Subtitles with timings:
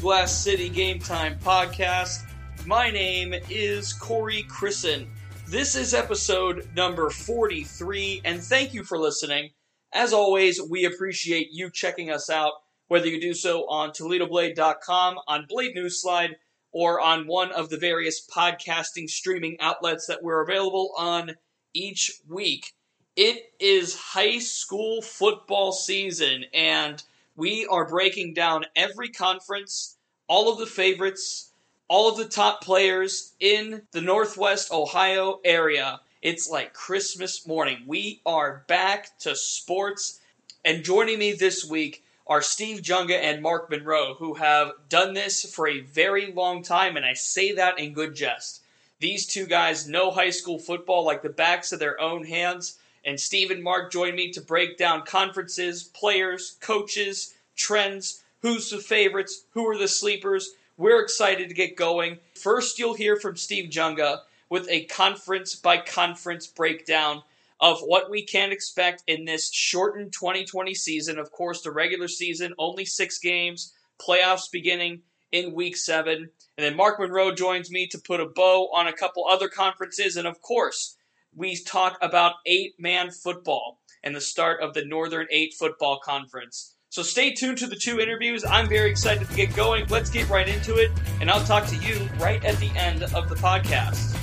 [0.00, 2.22] Glass City Game Time podcast.
[2.64, 5.06] My name is Corey Christen.
[5.46, 9.50] This is episode number 43, and thank you for listening.
[9.92, 12.52] As always, we appreciate you checking us out,
[12.88, 16.36] whether you do so on ToledoBlade.com, on Blade Newsslide,
[16.72, 21.32] or on one of the various podcasting streaming outlets that we're available on
[21.74, 22.72] each week.
[23.16, 27.02] It is high school football season, and
[27.40, 29.96] we are breaking down every conference,
[30.28, 31.52] all of the favorites,
[31.88, 36.02] all of the top players in the Northwest Ohio area.
[36.20, 37.84] It's like Christmas morning.
[37.86, 40.20] We are back to sports.
[40.66, 45.50] And joining me this week are Steve Junga and Mark Monroe, who have done this
[45.50, 48.60] for a very long time, and I say that in good jest.
[48.98, 53.18] These two guys know high school football like the backs of their own hands, and
[53.18, 59.44] Steve and Mark join me to break down conferences, players, coaches, trends, who's the favorites,
[59.52, 60.50] who are the sleepers.
[60.76, 62.18] We're excited to get going.
[62.34, 67.22] First, you'll hear from Steve Junga with a conference by conference breakdown
[67.60, 71.18] of what we can expect in this shortened 2020 season.
[71.18, 76.30] Of course, the regular season, only six games, playoffs beginning in week seven.
[76.56, 80.16] And then Mark Monroe joins me to put a bow on a couple other conferences.
[80.16, 80.96] And of course,
[81.34, 86.74] we talk about eight man football and the start of the Northern Eight Football Conference.
[86.92, 88.44] So stay tuned to the two interviews.
[88.44, 89.86] I'm very excited to get going.
[89.86, 93.28] Let's get right into it, and I'll talk to you right at the end of
[93.28, 94.16] the podcast.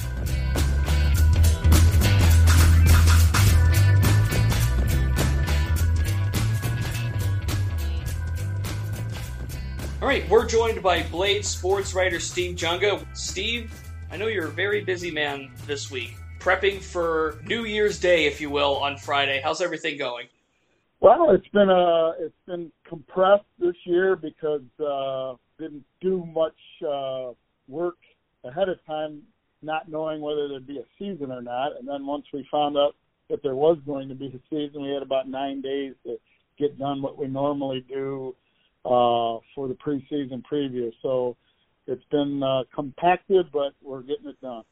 [10.02, 13.06] All right, we're joined by Blade sports writer Steve Junga.
[13.16, 13.72] Steve,
[14.12, 18.42] I know you're a very busy man this week, prepping for New Year's Day, if
[18.42, 19.40] you will, on Friday.
[19.42, 20.28] How's everything going?
[21.00, 27.32] Well, it's been uh it's been compressed this year because uh didn't do much uh
[27.68, 27.98] work
[28.44, 29.22] ahead of time
[29.62, 32.96] not knowing whether there'd be a season or not and then once we found out
[33.30, 36.18] that there was going to be a season we had about 9 days to
[36.58, 38.36] get done what we normally do
[38.86, 40.92] uh, for the preseason preview.
[41.02, 41.36] So
[41.88, 44.64] it's been uh, compacted, but we're getting it done.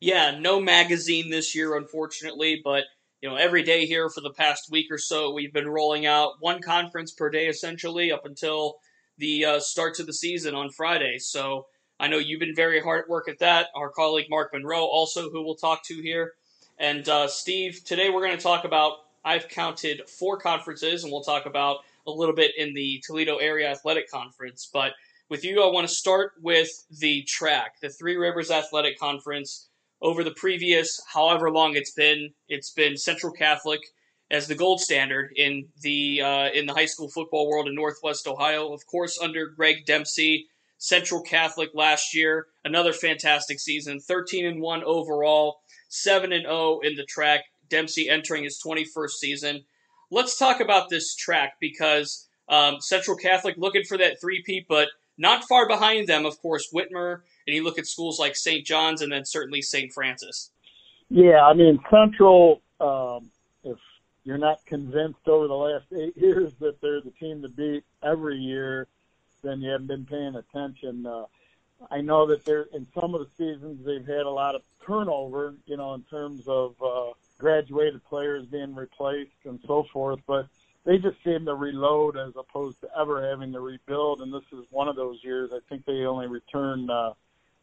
[0.00, 2.84] Yeah, no magazine this year, unfortunately, but
[3.26, 6.34] you know, every day here for the past week or so, we've been rolling out
[6.38, 8.76] one conference per day, essentially, up until
[9.18, 11.18] the uh, starts of the season on Friday.
[11.18, 11.66] So
[11.98, 13.66] I know you've been very hard at work at that.
[13.74, 16.34] Our colleague Mark Monroe, also, who we'll talk to here,
[16.78, 17.82] and uh, Steve.
[17.84, 18.98] Today we're going to talk about.
[19.24, 23.68] I've counted four conferences, and we'll talk about a little bit in the Toledo Area
[23.68, 24.70] Athletic Conference.
[24.72, 24.92] But
[25.28, 26.70] with you, I want to start with
[27.00, 29.66] the TRAC, the Three Rivers Athletic Conference.
[30.02, 33.80] Over the previous, however long it's been, it's been Central Catholic
[34.30, 38.26] as the gold standard in the uh, in the high school football world in Northwest
[38.26, 38.72] Ohio.
[38.72, 40.48] Of course, under Greg Dempsey,
[40.78, 46.96] Central Catholic last year, another fantastic season, 13 and one overall, seven and zero in
[46.96, 47.40] the TRAC.
[47.68, 49.64] Dempsey entering his 21st season
[50.10, 54.88] let's talk about this TRAC because um, Central Catholic looking for that three-peat, but
[55.18, 58.66] not far behind them, of course, Whitmer, and you look at schools like St.
[58.66, 59.92] John's and then certainly St.
[59.92, 60.50] Francis.
[61.08, 63.30] Yeah, I mean, Central, um,
[63.64, 63.78] if
[64.24, 68.36] you're not convinced over the last eight years that they're the team to beat every
[68.36, 68.88] year,
[69.42, 71.06] then you haven't been paying attention.
[71.06, 71.24] Uh,
[71.90, 75.54] I know that they're in some of the seasons they've had a lot of turnover,
[75.66, 80.46] you know, in terms of uh, graduated players being replaced and so forth, but
[80.86, 84.20] they just seem to reload as opposed to ever having to rebuild.
[84.22, 85.50] And this is one of those years.
[85.52, 87.12] I think they only returned uh,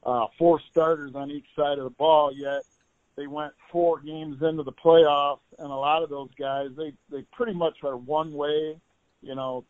[0.06, 2.63] uh, four starters on each side of the ball, yet
[3.16, 7.23] they went four games into the playoffs, and a lot of those guys they they
[7.31, 8.78] pretty much are one way,
[9.22, 9.63] you know,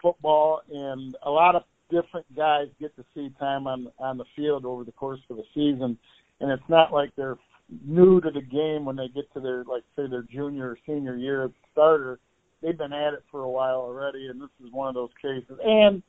[0.00, 4.64] football, and a lot of different guys get to see time on on the field
[4.64, 5.98] over the course of the season,
[6.40, 7.36] and it's not like they're
[7.84, 11.16] new to the game when they get to their like say their junior or senior
[11.16, 12.18] year starter.
[12.64, 15.58] They've been at it for a while already, and this is one of those cases.
[15.62, 16.02] And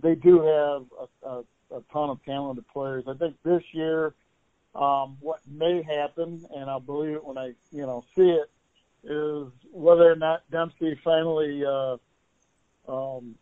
[0.00, 0.84] they do have
[1.24, 1.38] a, a,
[1.78, 3.04] a ton of talented players.
[3.08, 4.14] I think this year,
[4.76, 8.48] um, what may happen, and I'll believe it when I you know see it,
[9.02, 11.64] is whether or not Dempsey finally.
[11.66, 11.96] Uh,
[12.88, 13.34] um,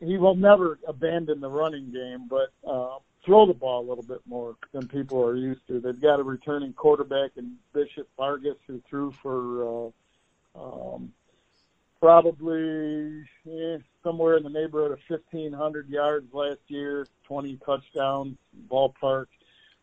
[0.00, 4.20] he will never abandon the running game, but uh, throw the ball a little bit
[4.26, 5.78] more than people are used to.
[5.78, 9.92] They've got a returning quarterback in Bishop Vargas who threw for
[10.56, 10.60] uh,
[10.94, 11.12] um,
[12.06, 18.36] probably eh, somewhere in the neighborhood of 1,500 yards last year, 20 touchdowns,
[18.70, 19.26] ballpark,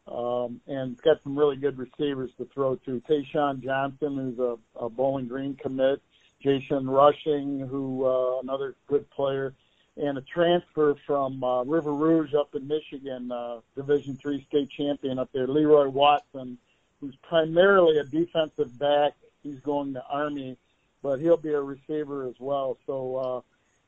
[0.07, 3.01] um, and got some really good receivers to throw to.
[3.09, 6.01] Tayshawn Johnson, who's a, a Bowling Green commit,
[6.41, 9.53] Jason Rushing, who uh, another good player,
[9.97, 15.19] and a transfer from uh, River Rouge up in Michigan, uh, Division three state champion
[15.19, 16.57] up there, Leroy Watson,
[17.01, 19.11] who's primarily a defensive back.
[19.43, 20.57] He's going to Army,
[21.03, 22.77] but he'll be a receiver as well.
[22.87, 23.41] So uh,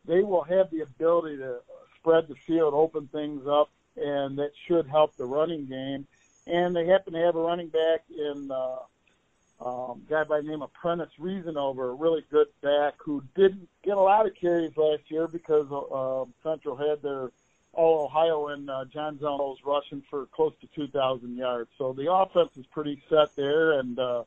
[0.05, 1.61] they will have the ability to
[1.97, 6.05] spread the field, open things up, and that should help the running game.
[6.45, 10.61] And they happen to have a running back in uh, um, guy by the name
[10.61, 15.09] of Prentice Reasonover, a really good back who didn't get a lot of carries last
[15.09, 17.31] year because uh, Central had their
[17.73, 21.69] all Ohio and uh, John Zonos rushing for close to 2,000 yards.
[21.77, 24.23] So the offense is pretty set there, and uh,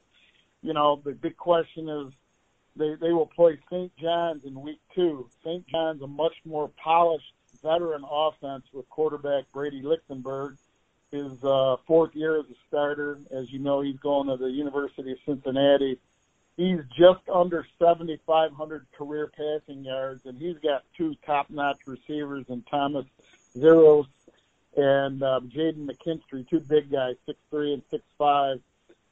[0.62, 2.12] you know the big question is
[2.78, 3.92] they they will play St.
[3.96, 5.28] John's in week two.
[5.44, 5.66] St.
[5.66, 7.32] John's a much more polished
[7.62, 10.56] veteran offense with quarterback Brady Lichtenberg
[11.10, 13.18] his uh, fourth year as a starter.
[13.30, 15.98] As you know, he's going to the University of Cincinnati.
[16.56, 23.06] He's just under 7,500 career passing yards, and he's got two top-notch receivers in Thomas
[23.56, 24.06] Zeros
[24.76, 28.60] and uh, Jaden McKinstry, two big guys, six three and six five.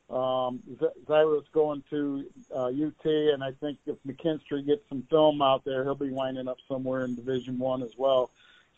[0.08, 0.60] Um,
[1.06, 2.24] Zyros going to
[2.54, 6.46] uh, UT, and I think if McKinstry gets some film out there, he'll be winding
[6.46, 8.30] up somewhere in Division One as well.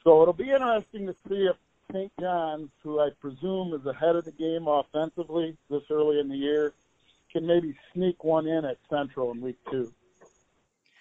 [0.05, 1.57] So it'll be interesting to see if
[1.93, 2.11] St.
[2.19, 6.73] John's, who I presume is ahead of the game offensively this early in the year,
[7.31, 9.93] can maybe sneak one in at Central in week two.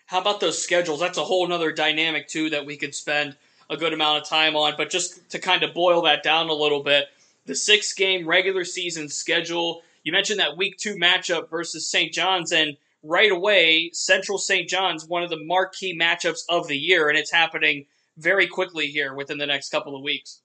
[0.07, 1.00] How about those schedules?
[1.00, 3.35] That's a whole other dynamic too that we could spend
[3.69, 4.74] a good amount of time on.
[4.77, 7.09] But just to kind of boil that down a little bit,
[7.45, 9.83] the six game regular season schedule.
[10.07, 12.13] You mentioned that week two matchup versus St.
[12.13, 14.69] John's, and right away, Central St.
[14.69, 19.13] John's, one of the marquee matchups of the year, and it's happening very quickly here
[19.13, 20.39] within the next couple of weeks.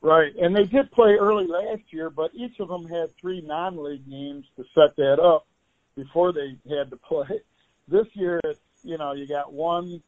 [0.00, 4.10] Right, and they did play early last year, but each of them had three non-league
[4.10, 5.46] games to set that up
[5.94, 7.28] before they had to play.
[7.90, 10.02] This year, it's you know you got one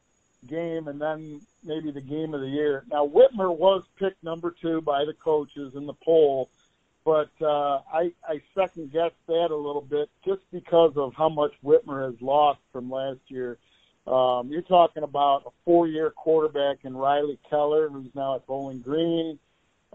[0.45, 2.83] game and then maybe the game of the year.
[2.91, 6.51] Now Whitmer was picked number two by the coaches in the poll,
[7.03, 11.51] but uh, I I second guessed that a little bit just because of how much
[11.63, 13.57] Whitmer has lost from last year.
[14.07, 19.37] Um, you're talking about a four-year quarterback in Riley Keller, who's now at Bowling Green.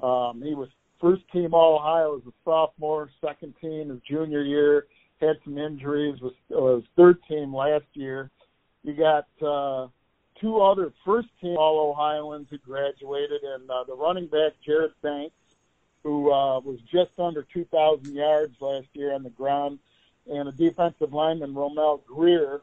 [0.00, 0.69] Um, he was
[1.00, 4.87] first team All Ohio as a sophomore, second team his junior year.
[5.20, 6.20] Had some injuries.
[6.20, 8.31] Was was third team last year.
[8.82, 9.88] You got uh,
[10.41, 15.35] two other first team All Ohioans who graduated, and uh, the running back Jared Banks,
[16.06, 19.81] who uh, was just under 2,000 yards last year on the ground,
[20.31, 22.61] and a defensive lineman Romel Greer,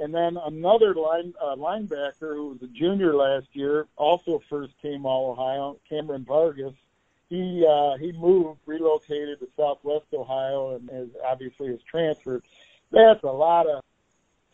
[0.00, 5.06] and then another line uh, linebacker who was a junior last year, also first team
[5.06, 6.74] All Ohio, Cameron Vargas.
[7.28, 12.42] He uh, he moved, relocated to Southwest Ohio, and has obviously has transferred.
[12.90, 13.80] That's a lot of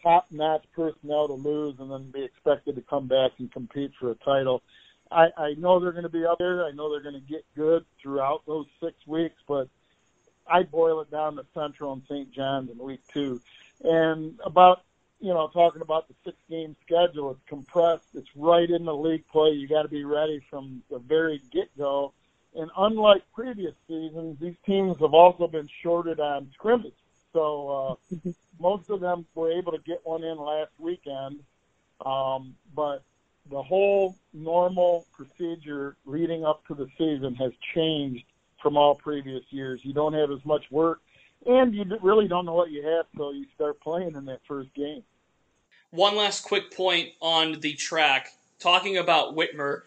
[0.02, 4.14] top-notch personnel to lose, and then be expected to come back and compete for a
[4.16, 4.62] title.
[5.10, 6.64] I, I know they're going to be up there.
[6.64, 9.68] I know they're going to get good throughout those six weeks, but
[10.50, 12.32] I boil it down to Central and St.
[12.32, 13.40] John's in week two.
[13.84, 14.82] And about
[15.20, 18.06] you know, talking about the six game schedule, it's compressed.
[18.14, 19.50] It's right in the league play.
[19.50, 22.12] You got to be ready from the very get go.
[22.54, 26.94] And unlike previous seasons, these teams have also been shorted on scrimmage.
[27.32, 31.40] So uh, most of them were able to get one in last weekend.
[32.04, 33.02] Um, but
[33.50, 38.24] the whole normal procedure leading up to the season has changed
[38.62, 39.80] from all previous years.
[39.82, 41.00] You don't have as much work
[41.46, 44.72] and you really don't know what you have till you start playing in that first
[44.74, 45.02] game.
[45.90, 48.26] One last quick point on the TRAC,
[48.58, 49.82] talking about Whitmer.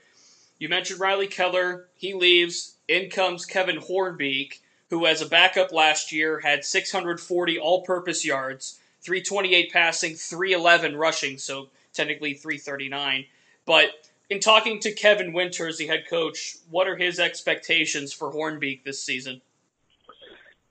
[0.57, 1.89] You mentioned Riley Keller.
[1.95, 2.75] He leaves.
[2.87, 9.71] In comes Kevin Hornbeek, who, as a backup last year, had 640 all-purpose yards, 328
[9.71, 13.25] passing, 311 rushing, so technically 339.
[13.71, 18.83] But in talking to Kevin Winters, the head coach, what are his expectations for Hornbeek
[18.83, 19.39] this season?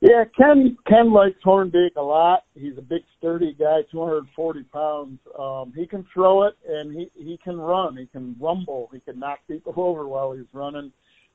[0.02, 2.44] Yeah, Ken Ken likes Hornbeek a lot.
[2.54, 5.18] He's a big, sturdy guy, 240 pounds.
[5.38, 7.96] Um, he can throw it and he he can run.
[7.96, 8.90] He can rumble.
[8.92, 10.92] He can knock people over while he's running.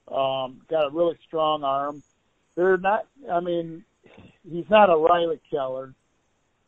[0.07, 2.03] Um, got a really strong arm.
[2.53, 3.07] They're not.
[3.31, 3.83] I mean,
[4.47, 5.95] he's not a Riley Keller,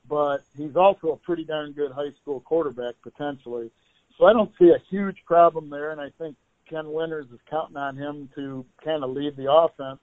[0.09, 3.69] but he's also a pretty darn good high school quarterback potentially.
[4.17, 6.35] So I don't see a huge problem there, and I think
[6.69, 9.99] Ken Winters is counting on him to kind of lead the offense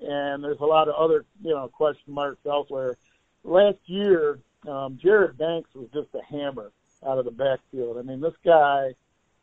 [0.00, 2.96] and there's a lot of other you know question marks elsewhere.
[3.44, 6.72] Last year, um, Jared Banks was just a hammer
[7.06, 7.98] out of the backfield.
[7.98, 8.94] I mean, this guy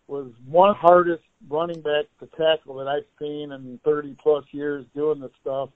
[0.07, 5.19] was one hardest running back to tackle that I've seen in 30 plus years doing
[5.19, 5.69] this stuff,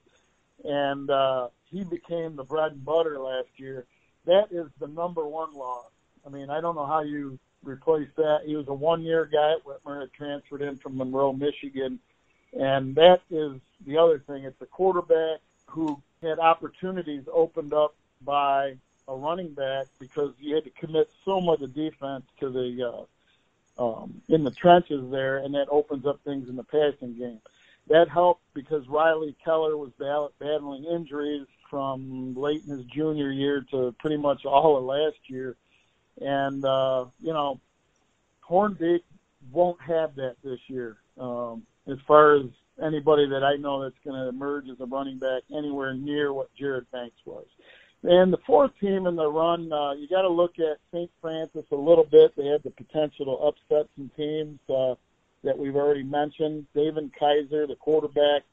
[0.63, 3.85] and uh, he became the bread and butter last year.
[4.25, 5.91] That is the number one loss.
[6.25, 8.39] I mean, I don't know how you replaced that.
[8.45, 11.99] He was a one-year guy at Whitmer, had transferred in from Monroe, Michigan,
[12.53, 13.53] and that is
[13.85, 14.43] the other thing.
[14.43, 18.75] It's a quarterback who had opportunities opened up by
[19.07, 23.03] a running back because you had to commit so much of defense to the uh,
[23.77, 27.39] um, in the trenches there, and that opens up things in the passing game.
[27.87, 29.91] That helped because Riley Keller was
[30.39, 35.55] battling injuries from late in his junior year to pretty much all of last year,
[36.21, 37.59] and uh, you know,
[38.47, 39.01] Hornbeak
[39.51, 40.97] won't have that this year.
[41.17, 42.45] Um, as far as
[42.81, 46.53] anybody that I know that's going to emerge as a running back anywhere near what
[46.55, 47.45] Jared Banks was.
[48.03, 51.09] And the fourth team in the run, uh, you got to look at St.
[51.21, 52.35] Francis a little bit.
[52.35, 54.95] They had the potential to upset some teams uh,
[55.43, 56.65] that we've already mentioned.
[56.75, 58.43] David Kizer, the quarterback,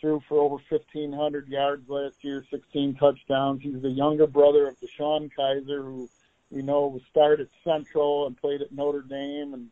[0.00, 3.62] threw for over 1,500 yards last year, 16 touchdowns.
[3.62, 6.08] He's the younger brother of DeShone Kizer, who
[6.50, 9.68] we know was started at Central and played at Notre Dame and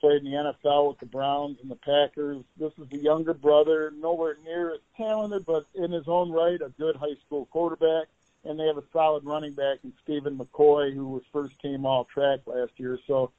[0.00, 2.42] played in the NFL with the Browns and the Packers.
[2.56, 6.70] This is the younger brother, nowhere near as talented, but in his own right, a
[6.70, 8.08] good high school quarterback
[8.44, 12.06] and they have a solid running back in Stephen McCoy, who was first team all
[12.12, 12.98] TRAC last year.
[13.06, 13.30] So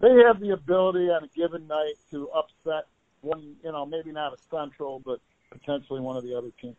[0.00, 2.86] they have the ability on a given night to upset
[3.22, 6.76] one, you know, maybe not a Central, but potentially one of the other teams.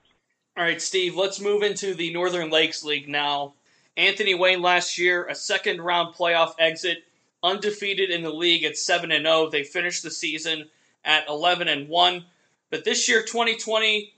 [0.55, 3.53] All right, Steve, let's move into the Northern Lakes League now.
[3.95, 7.03] Anthony Wayne last year, a second round playoff exit,
[7.43, 9.49] undefeated in the league at 7 and 0.
[9.49, 10.69] They finished the season
[11.05, 12.25] at 11 and 1.
[12.69, 14.13] But this year 2020,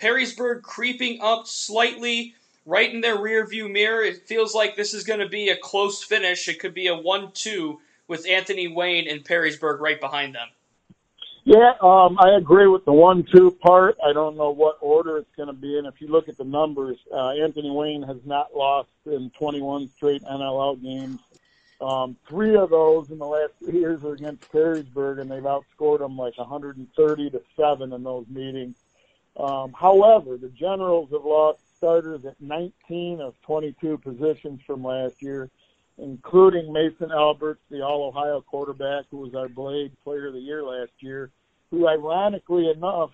[0.00, 2.34] Perrysburg creeping up slightly
[2.66, 4.02] right in their rear view mirror.
[4.02, 6.48] It feels like this is going to be a close finish.
[6.48, 10.48] It could be a 1 2 with Anthony Wayne and Perrysburg right behind them.
[11.50, 13.98] Yeah, um, I agree with the one-two part.
[14.06, 15.84] I don't know what order it's going to be in.
[15.84, 20.22] If you look at the numbers, uh, Anthony Wayne has not lost in 21 straight
[20.22, 21.18] NLL games.
[21.80, 25.98] Um, three of those in the last three years are against Perrysburg, and they've outscored
[25.98, 28.76] them like 130 to seven in those meetings.
[29.36, 35.50] Um, however, the Generals have lost starters at 19 of 22 positions from last year,
[35.98, 40.62] including Mason Alberts, the All Ohio quarterback, who was our Blade Player of the Year
[40.62, 41.32] last year,
[41.70, 43.10] who ironically enough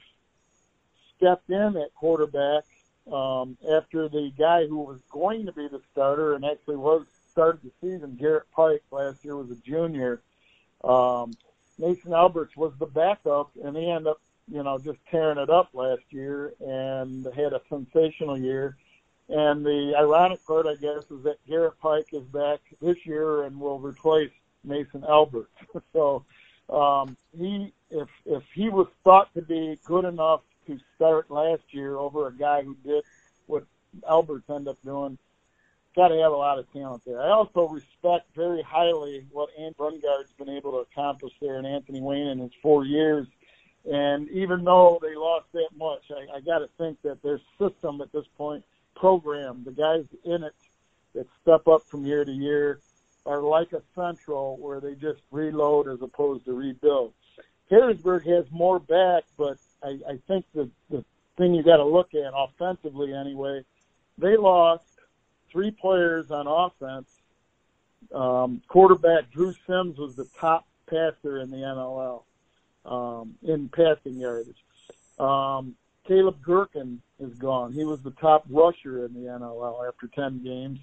[1.16, 2.64] stepped in at quarterback
[3.12, 7.60] um, after the guy who was going to be the starter and actually was started
[7.62, 10.20] the season, Garrett Pike last year was a junior.
[10.82, 11.34] Um,
[11.78, 14.20] Mason Alberts was the backup, and he ended up
[14.50, 18.76] you know, just tearing it up last year and had a sensational year.
[19.28, 23.58] And the ironic part, I guess, is that Garrett Pike is back this year and
[23.58, 24.30] will replace
[24.62, 25.50] Mason Albert.
[25.92, 26.24] so
[26.70, 31.96] um, he, if if he was thought to be good enough to start last year
[31.96, 33.04] over a guy who did
[33.46, 33.64] what
[34.08, 35.16] Alberts ended up doing,
[35.94, 37.20] got to have a lot of talent there.
[37.20, 42.00] I also respect very highly what Ant Brungard's been able to accomplish there and Anthony
[42.00, 43.26] Wayne in his four years
[43.90, 48.00] and even though they lost that much, I, I got to think that their system
[48.00, 48.64] at this point,
[48.96, 50.54] program, the guys in it
[51.14, 52.80] that step up from year to year,
[53.24, 57.12] are like a central where they just reload as opposed to rebuild.
[57.70, 61.04] Perrysburg has more back, but I, I think the, the
[61.36, 63.64] thing you got to look at offensively anyway,
[64.18, 64.84] they lost
[65.50, 67.08] three players on offense.
[68.14, 72.22] Um, quarterback Drew Sims was the top passer in the NLL
[72.84, 74.62] um, in passing yardage.
[75.18, 75.74] Um,
[76.06, 77.72] Caleb Gherkin is gone.
[77.72, 80.78] He was the top rusher in the NLL after 10 games.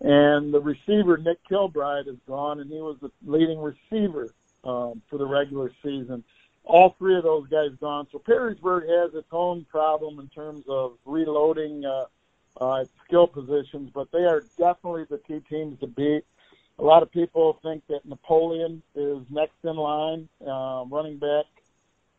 [0.00, 4.32] And the receiver, Nick Kilbride, is gone, and he was the leading receiver
[4.68, 6.22] um, for the regular season.
[6.64, 8.06] All three of those guys gone.
[8.12, 12.04] So Perrysburg has its own problem in terms of reloading uh,
[12.60, 16.24] uh, skill positions, but they are definitely the two teams to beat.
[16.78, 21.46] A lot of people think that Napoleon is next in line, uh, running back.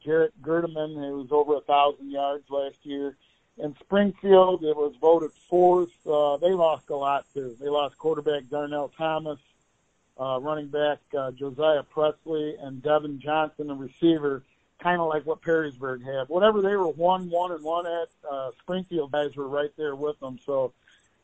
[0.03, 3.15] Jarrett Gerdeman, who was over a thousand yards last year.
[3.58, 5.91] And Springfield, it was voted fourth.
[6.08, 7.56] Uh, they lost a lot too.
[7.60, 9.39] They lost quarterback Darnell Thomas,
[10.20, 14.44] uh, running back uh, Josiah Presley, and Devin Johnson, the receiver,
[14.82, 16.28] kind of like what Perrysburg had.
[16.28, 20.20] Whatever they were one, one, and one at, uh, Springfield guys were right there with
[20.20, 20.40] them.
[20.46, 20.74] So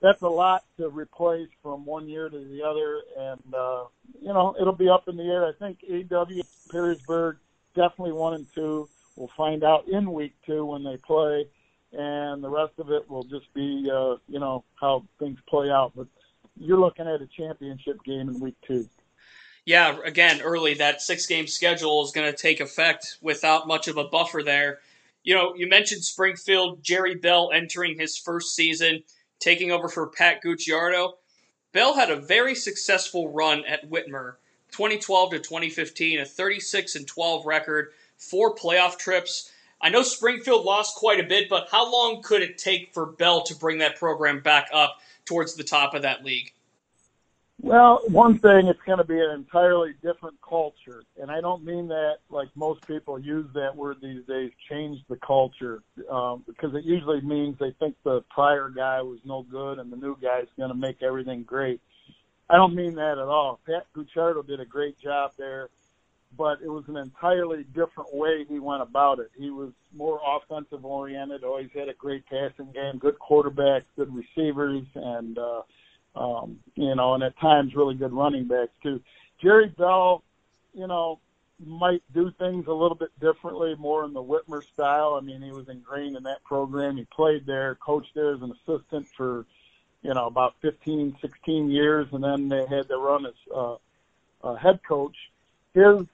[0.02, 3.86] that's a lot to replace from one year to the other, and uh,
[4.22, 5.46] you know it'll be up in the air.
[5.46, 7.38] I think AW Perrysburg
[7.76, 8.88] definitely one and two.
[9.16, 11.48] We'll find out in week two when they play,
[11.94, 15.94] and the rest of it will just be uh, you know how things play out.
[15.96, 16.08] But
[16.58, 18.88] you're looking at a championship game in week two.
[19.66, 23.98] Yeah, again, early that six game schedule is going to take effect without much of
[23.98, 24.80] a buffer there.
[25.24, 29.04] You know, you mentioned Springfield, Jerry Bell entering his first season
[29.40, 31.14] taking over for Pat Gucciardo.
[31.74, 34.36] Bell had a very successful run at Whitmer,
[34.72, 39.52] 2012 to 2015, a 36 and 12 record, four playoff trips.
[39.82, 43.44] I know Springfield lost quite a bit, but how long could it take for Bell
[43.44, 46.52] to bring that program back up towards the top of that league?
[47.62, 51.04] Well, one thing, it's going to be an entirely different culture.
[51.20, 55.16] And I don't mean that like most people use that word these days, change the
[55.16, 59.92] culture, um, because it usually means they think the prior guy was no good and
[59.92, 61.80] the new guy's going to make everything great.
[62.50, 63.60] I don't mean that at all.
[63.66, 65.70] Pat Gucciardo did a great job there,
[66.38, 69.32] but it was an entirely different way he went about it.
[69.38, 74.84] He was more offensive oriented, always had a great passing game, good quarterbacks, good receivers,
[74.96, 75.62] and, uh,
[76.16, 79.02] um, you know, and at times really good running backs too.
[79.42, 80.24] Jerry Bell,
[80.74, 81.20] you know,
[81.64, 85.18] might do things a little bit differently, more in the Whitmer style.
[85.20, 86.98] I mean, he was ingrained in that program.
[86.98, 89.46] He played there, coached there as an assistant for,
[90.02, 93.76] you know, about 15, 16 years, and then they had to run as uh,
[94.44, 95.16] uh, head coach.
[95.74, 96.06] His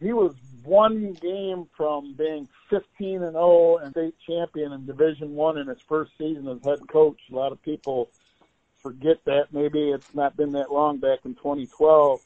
[0.00, 0.34] he was
[0.64, 5.80] one game from being 15 and 0 and state champion in Division One in his
[5.86, 7.20] first season as head coach.
[7.30, 8.10] A lot of people
[8.82, 9.52] forget that.
[9.52, 12.20] Maybe it's not been that long back in 2012,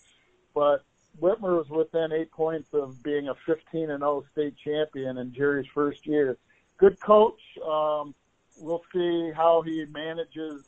[0.54, 0.84] but
[1.20, 5.66] Whitmer was within eight points of being a 15 and 0 state champion in Jerry's
[5.74, 6.36] first year.
[6.78, 7.40] Good coach.
[7.66, 8.14] Um,
[8.60, 10.64] we'll see how he manages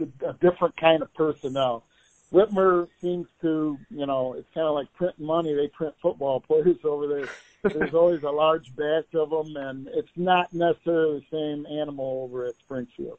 [0.00, 1.84] a different kind of personnel.
[2.32, 5.54] Whitmer seems to, you know, it's kind of like printing money.
[5.54, 7.72] They print football players over there.
[7.72, 12.44] There's always a large batch of them, and it's not necessarily the same animal over
[12.44, 13.18] at Springfield.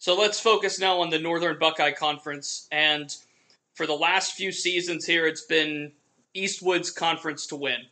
[0.00, 2.68] So let's focus now on the Northern Buckeye Conference.
[2.70, 3.14] And
[3.74, 5.92] for the last few seasons here, it's been
[6.34, 7.82] Eastwood's conference to win.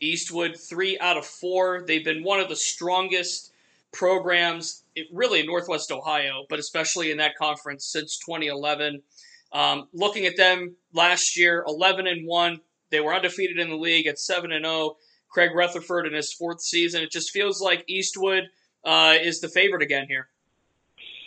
[0.00, 1.84] Eastwood, three out of four.
[1.86, 3.52] They've been one of the strongest
[3.92, 9.02] programs, really in Northwest Ohio, but especially in that conference since 2011.
[9.54, 12.60] Um, looking at them last year, 11 and 1.
[12.90, 14.96] They were undefeated in the league at 7 and 0.
[15.30, 17.02] Craig Rutherford in his fourth season.
[17.02, 18.44] It just feels like Eastwood
[18.84, 20.28] uh, is the favorite again here.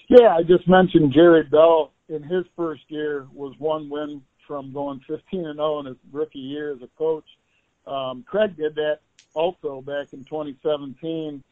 [0.09, 5.01] Yeah, I just mentioned Jerry Bell in his first year was one win from going
[5.07, 7.25] 15 and 0 in his rookie year as a coach.
[7.85, 8.99] Um, Craig did that
[9.33, 11.43] also back in 2017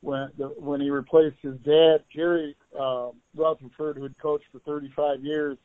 [0.00, 5.24] when the, when he replaced his dad, Jerry uh, Rutherford, who had coached for 35
[5.24, 5.58] years.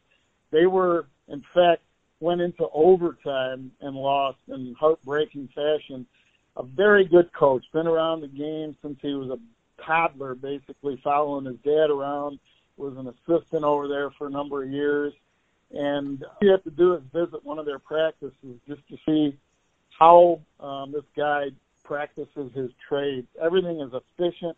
[0.52, 1.82] They were, in fact,
[2.20, 6.06] went into overtime and lost in heartbreaking fashion.
[6.58, 11.46] A very good coach, been around the game since he was a toddler, basically following
[11.46, 12.40] his dad around.
[12.78, 15.14] Was an assistant over there for a number of years,
[15.72, 18.34] and all you have to do is visit one of their practices
[18.70, 19.38] just to see
[19.98, 21.48] how um, this guy
[21.84, 23.28] practices his trade.
[23.42, 24.56] Everything is efficient.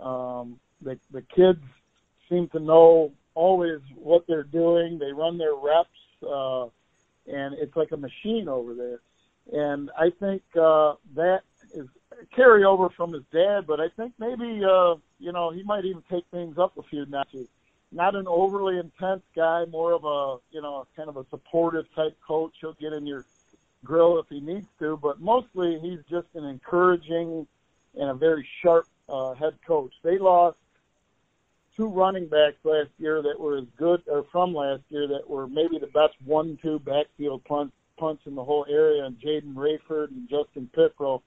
[0.00, 1.60] Um, the the kids
[2.30, 4.98] seem to know always what they're doing.
[4.98, 5.88] They run their reps,
[6.22, 6.64] uh,
[7.26, 9.00] and it's like a machine over there.
[9.52, 11.42] And I think uh, that
[11.74, 11.88] is
[12.36, 16.24] carryover from his dad, but I think maybe uh, you know he might even take
[16.30, 17.48] things up a few notches.
[17.90, 22.16] Not an overly intense guy, more of a you know kind of a supportive type
[22.26, 22.54] coach.
[22.60, 23.24] He'll get in your
[23.84, 27.46] grill if he needs to, but mostly he's just an encouraging
[27.98, 29.92] and a very sharp uh, head coach.
[30.02, 30.56] They lost
[31.76, 35.46] two running backs last year that were as good, or from last year that were
[35.46, 40.28] maybe the best one-two backfield punts punts in the whole area, and Jaden Rayford and
[40.28, 41.22] Justin Pickrell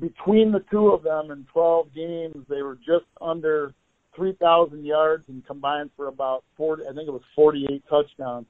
[0.00, 3.74] between the two of them in 12 games, they were just under
[4.14, 8.46] 3,000 yards and combined for about 40, I think it was 48 touchdowns.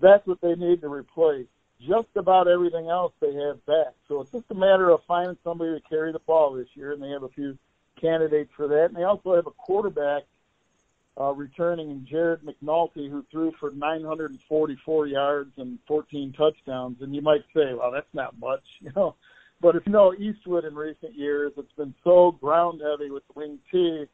[0.00, 1.46] That's what they need to replace.
[1.80, 3.94] Just about everything else they have back.
[4.08, 7.02] So it's just a matter of finding somebody to carry the ball this year, and
[7.02, 7.56] they have a few
[7.98, 8.86] candidates for that.
[8.86, 10.24] And they also have a quarterback
[11.18, 17.00] uh, returning in Jared McNulty, who threw for 944 yards and 14 touchdowns.
[17.00, 19.14] And you might say, well, that's not much, you know.
[19.60, 23.34] But if you know Eastwood in recent years, it's been so ground heavy with the
[23.34, 24.06] wing T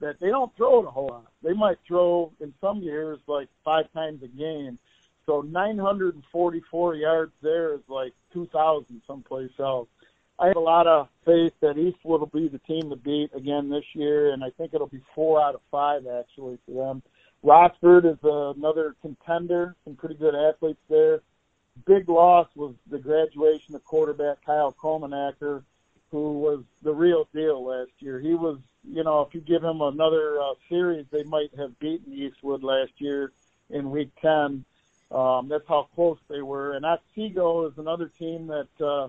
[0.00, 1.32] that they don't throw it a whole lot.
[1.42, 4.78] They might throw in some years like five times a game.
[5.26, 9.88] So 944 yards there is like 2,000 someplace else.
[10.38, 13.68] I have a lot of faith that Eastwood will be the team to beat again
[13.68, 17.02] this year, and I think it'll be four out of five actually for them.
[17.44, 21.20] Rossford is another contender, some pretty good athletes there
[21.86, 25.62] big loss was the graduation of quarterback Kyle Colmanacker,
[26.10, 28.20] who was the real deal last year.
[28.20, 32.12] He was, you know, if you give him another uh, series, they might have beaten
[32.12, 33.32] Eastwood last year
[33.70, 34.64] in Week 10.
[35.10, 36.74] Um, that's how close they were.
[36.74, 39.08] And Otsego is another team that uh,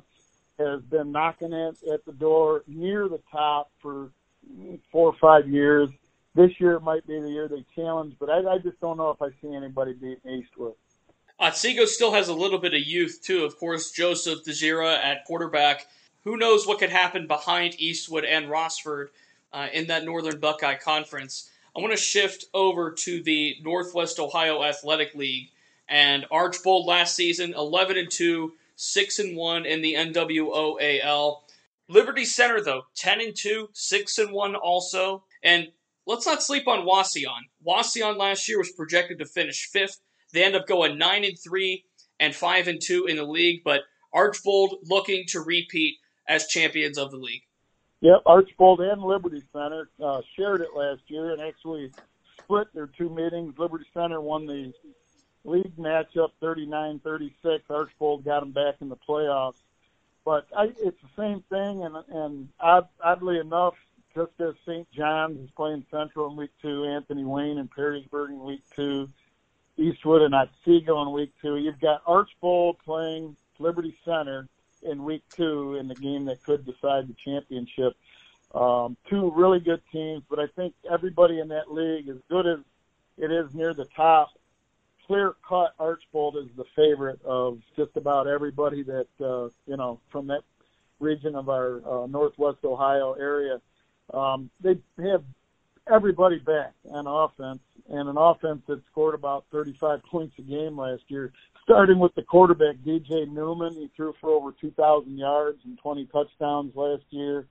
[0.67, 4.09] has been knocking it at the door near the top for
[4.91, 5.89] four or five years.
[6.35, 9.21] This year might be the year they challenge, but I, I just don't know if
[9.21, 10.73] I see anybody beating Eastwood.
[11.39, 13.43] Otsego still has a little bit of youth too.
[13.43, 15.87] Of course, Joseph DeGira at quarterback.
[16.23, 19.07] Who knows what could happen behind Eastwood and Rossford
[19.51, 21.49] uh, in that Northern Buckeye Conference?
[21.75, 25.49] I want to shift over to the Northwest Ohio Athletic League
[25.89, 31.41] and Archbold last season, 11 and 2, 6 and 1 in the NWOAL.
[31.89, 35.23] Liberty Center though, 10 and 2, 6 and 1 also.
[35.43, 35.67] And
[36.05, 37.41] let's not sleep on Wauseon.
[37.65, 39.99] Wauseon last year was projected to finish 5th.
[40.33, 41.83] They end up going 9 and 3
[42.19, 43.81] and 5 and 2 in the league, but
[44.13, 47.43] Archbold looking to repeat as champions of the league.
[48.01, 51.91] Yep, Archbold and Liberty Center uh, shared it last year and actually
[52.39, 53.53] split their two meetings.
[53.57, 54.73] Liberty Center won the
[55.45, 57.61] league matchup 39-36.
[57.69, 59.61] Archbold got them back in the playoffs.
[60.25, 63.73] But I, it's the same thing, and and odd, oddly enough,
[64.15, 64.89] just as St.
[64.91, 69.09] John's is playing Central in week two, Anthony Wayne and Perrysburg in week two,
[69.77, 71.57] Eastwood and Otsego in week two.
[71.57, 74.47] You've got Archbold playing Liberty Center
[74.83, 77.93] in week two in the game that could decide the championship.
[78.53, 82.59] Um, two really good teams, but I think everybody in that league, as good as
[83.17, 84.29] it is near the top,
[85.07, 90.27] clear cut Archbold is the favorite of just about everybody that uh, you know from
[90.27, 90.41] that
[90.99, 93.59] region of our uh, Northwest Ohio area.
[94.13, 95.23] Um, they have
[95.91, 101.03] everybody back on offense, and an offense that scored about 35 points a game last
[101.07, 101.31] year.
[101.63, 106.75] Starting with the quarterback DJ Newman, he threw for over 2,000 yards and 20 touchdowns
[106.75, 107.47] last year.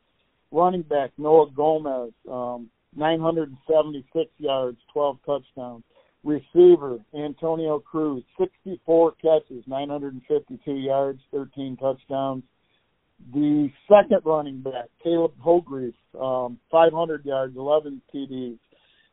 [0.50, 5.84] Running back Noah Gomez, um, 976 yards, 12 touchdowns.
[6.24, 12.44] Receiver Antonio Cruz, 64 catches, 952 yards, 13 touchdowns.
[13.32, 18.58] The second running back, Caleb Hogreef, um, 500 yards, 11 TDs.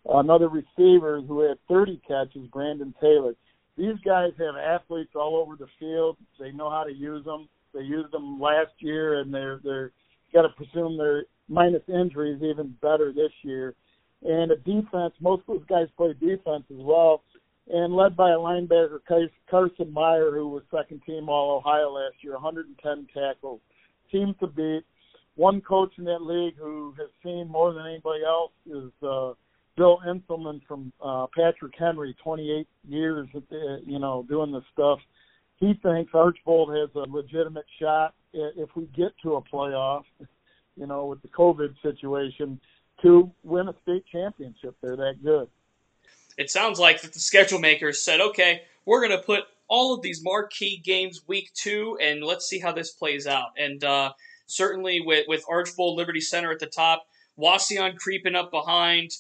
[0.08, 3.34] Another receiver who had 30 catches, Brandon Taylor.
[3.78, 6.18] These guys have athletes all over the field.
[6.40, 7.48] They know how to use them.
[7.74, 9.92] They used them last year, and they're they're
[10.34, 13.76] got to presume they're minus injuries even better this year.
[14.24, 17.24] And a defense, most of those guys play defense as well,
[17.70, 19.00] and led by a linebacker
[19.50, 23.62] Carson Meyer, who was second team All Ohio last year, 110 tackles.
[24.12, 24.84] Team to beat.
[25.36, 29.34] One coach in that league who has seen more than anybody else is uh,
[29.78, 35.00] Bill Inselman from uh, Patrick Henry, 28 years, the, you know, doing this stuff.
[35.56, 40.04] He thinks Archbold has a legitimate shot if we get to a playoff,
[40.76, 42.60] you know, with the COVID situation,
[43.02, 44.76] to win a state championship.
[44.82, 45.48] They're that good.
[46.38, 50.02] It sounds like that the schedule makers said, okay, we're going to put all of
[50.02, 53.50] these marquee games week two, and let's see how this plays out.
[53.58, 54.14] And uh,
[54.48, 57.04] certainly with, with Archbold Liberty Center at the top,
[57.40, 59.12] Wauseon creeping up behind.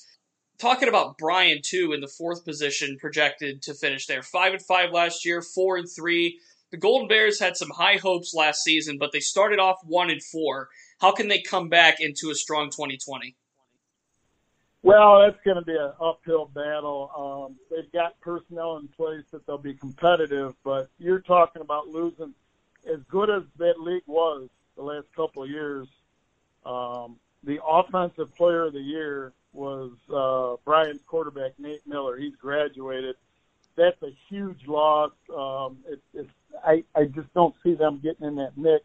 [0.57, 4.21] Talking about Bryan too in the fourth position, projected to finish there.
[4.21, 6.39] Five and five last year, four and three.
[6.71, 10.21] The Golden Bears had some high hopes last season, but they started off one and
[10.21, 10.69] four.
[10.99, 13.35] How can they come back into a strong 2020?
[14.81, 17.11] Well, that's going to be an uphill battle.
[17.49, 22.33] Um, they've got personnel in place that they'll be competitive, but you're talking about losing
[22.89, 25.87] as good as that league was the last couple of years.
[26.65, 32.17] Um, the offensive player of the year was uh, Bryan's quarterback Nate Miller.
[32.17, 33.15] He's graduated.
[33.75, 35.11] That's a huge loss.
[35.35, 36.29] Um, it, it's
[36.65, 38.83] I I just don't see them getting in that mix.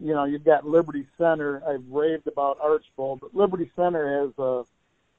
[0.00, 1.62] You know, you've got Liberty Center.
[1.68, 4.64] I've raved about Archbold, but Liberty Center has a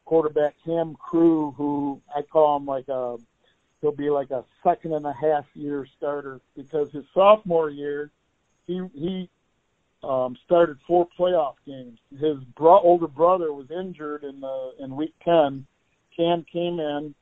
[0.06, 3.18] quarterback Cam Crew, who I call him like a
[3.82, 8.12] he'll be like a second and a half year starter because his sophomore year
[8.68, 9.30] he he
[10.04, 12.00] um, started four playoff games.
[12.20, 15.66] His bro- older brother was injured in the in week ten.
[16.16, 17.14] Cam came in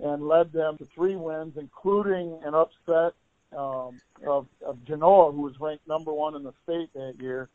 [0.00, 3.14] and led them to three wins, including an upset
[3.56, 7.48] um, of, of Genoa, who was ranked number one in the state that year.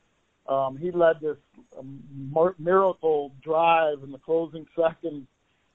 [0.50, 1.38] Um, he led this
[1.78, 2.02] um,
[2.58, 5.28] miracle drive in the closing seconds,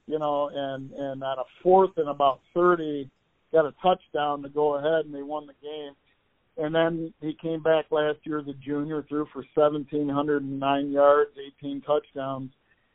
[0.07, 3.09] you know, and and on a fourth and about 30,
[3.53, 5.93] got a touchdown to go ahead, and they won the game.
[6.57, 11.81] And then he came back last year as a junior, threw for 1,709 yards, 18
[11.81, 12.51] touchdowns.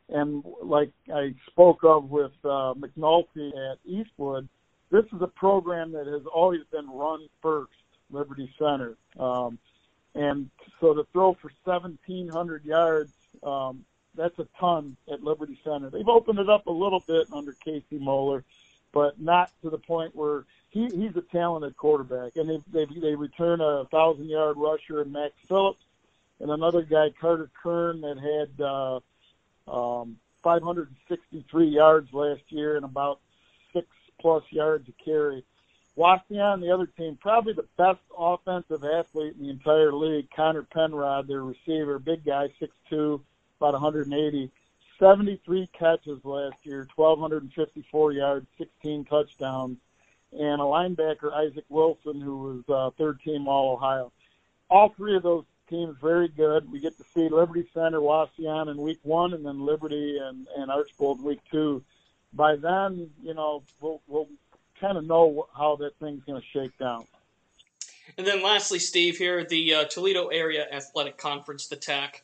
[0.08, 4.48] And like I spoke of with uh, McNulty at Eastwood,
[4.90, 7.70] this is a program that has always been run first,
[8.10, 8.96] Liberty Center.
[9.18, 9.58] Um,
[10.14, 15.90] and so to throw for 1,700 yards, um, that's a ton at Liberty Center.
[15.90, 18.44] They've opened it up a little bit under Casey Moeller,
[18.92, 22.36] but not to the point where he, he's a talented quarterback.
[22.36, 25.84] And they they they return a thousand yard rusher in Max Phillips,
[26.40, 29.00] and another guy Carter Kern that had uh,
[29.68, 33.20] um, 563 yards last year and about
[33.72, 33.86] six
[34.20, 35.44] plus yards a carry.
[35.96, 41.28] Wauseon, the other team, probably the best offensive athlete in the entire league, Connor Penrod,
[41.28, 42.48] their receiver, big guy,
[42.92, 43.20] 6'2",
[43.58, 44.50] about 180,
[44.98, 49.78] 73 catches last year, 1,254 yards, 16 touchdowns,
[50.32, 54.12] and a linebacker, Isaac Wilson, who was uh, third team All Ohio.
[54.70, 56.70] All three of those teams very good.
[56.70, 60.70] We get to see Liberty Center, Wauseon in week one, and then Liberty and, and
[60.70, 61.82] Archbold week two.
[62.32, 64.28] By then, you know, we'll, we'll
[64.80, 67.04] kind of know how that thing's going to shake down.
[68.18, 72.22] And then lastly, Steve, here, the uh, Toledo Area Athletic Conference, the TAC.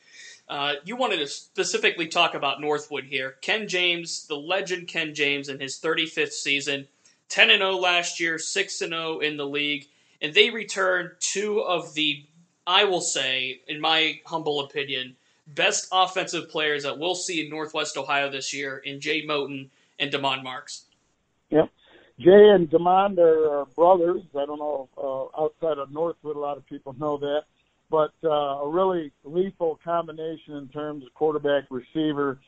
[0.48, 3.36] Uh, you wanted to specifically talk about Northwood here.
[3.40, 6.86] Ken James, the legend Ken James, in his 35th season,
[7.28, 9.86] 10 and 0 last year, 6 and 0 in the league,
[10.22, 12.24] and they returned two of the,
[12.66, 15.16] I will say, in my humble opinion,
[15.46, 20.10] best offensive players that we'll see in Northwest Ohio this year in Jay Moten and
[20.10, 20.84] Damon Marks.
[21.50, 21.70] Yep.
[22.18, 24.22] Jay and Damon, are brothers.
[24.34, 27.42] I don't know uh, outside of Northwood, a lot of people know that,
[27.90, 28.28] but uh,
[28.64, 32.38] a really lethal combination in terms of quarterback receiver.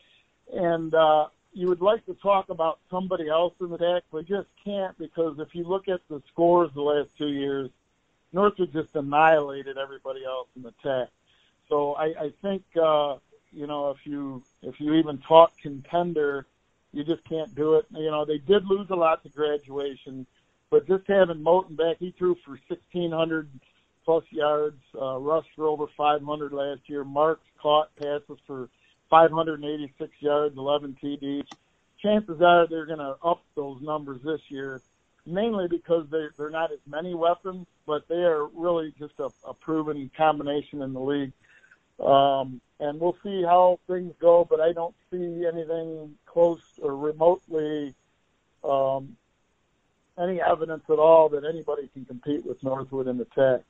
[0.52, 4.48] And uh, you would like to talk about somebody else in the deck, but just
[4.64, 7.70] can't because if you look at the scores the last two years,
[8.32, 11.08] Northwood just annihilated everybody else in the TAC.
[11.68, 13.16] So I, I think uh,
[13.52, 16.46] you know if you if you even talk contender
[16.92, 17.86] you just can't do it.
[17.90, 20.26] You know, they did lose a lot to graduation,
[20.70, 23.48] but just having Moten back, he threw for 1,600
[24.04, 27.04] plus yards, uh, rushed for over 500 last year.
[27.04, 28.68] Marks caught passes for
[29.10, 31.46] 586 yards, 11 TDs.
[32.02, 34.80] Chances are they're going to up those numbers this year,
[35.26, 39.52] mainly because they're, they're not as many weapons, but they are really just a, a
[39.52, 41.32] proven combination in the league.
[42.04, 47.94] Um, and we'll see how things go, but I don't see anything close or remotely
[48.62, 49.16] um,
[50.18, 53.62] any evidence at all that anybody can compete with Northwood in the TAC.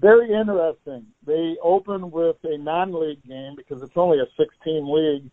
[0.00, 1.06] Very interesting.
[1.26, 5.30] They open with a non-league game because it's only a 16 league,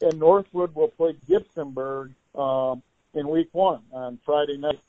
[0.00, 2.82] and Northwood will play Gibsonburg um,
[3.14, 4.80] in week one on Friday night.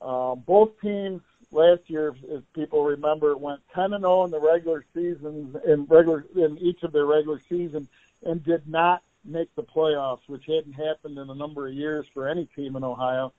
[0.00, 1.20] Um, both teams
[1.52, 6.24] last year, if people remember, went 10 and 0 in the regular seasons in regular
[6.34, 7.88] in each of their regular season,
[8.24, 12.28] and did not make the playoffs, which hadn't happened in a number of years for
[12.28, 13.32] any team in Ohio.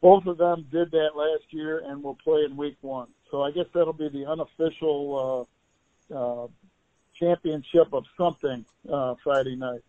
[0.00, 3.08] Both of them did that last year and will play in Week One.
[3.30, 5.48] So I guess that'll be the unofficial
[6.12, 6.48] uh, uh,
[7.14, 9.80] championship of something uh, Friday night.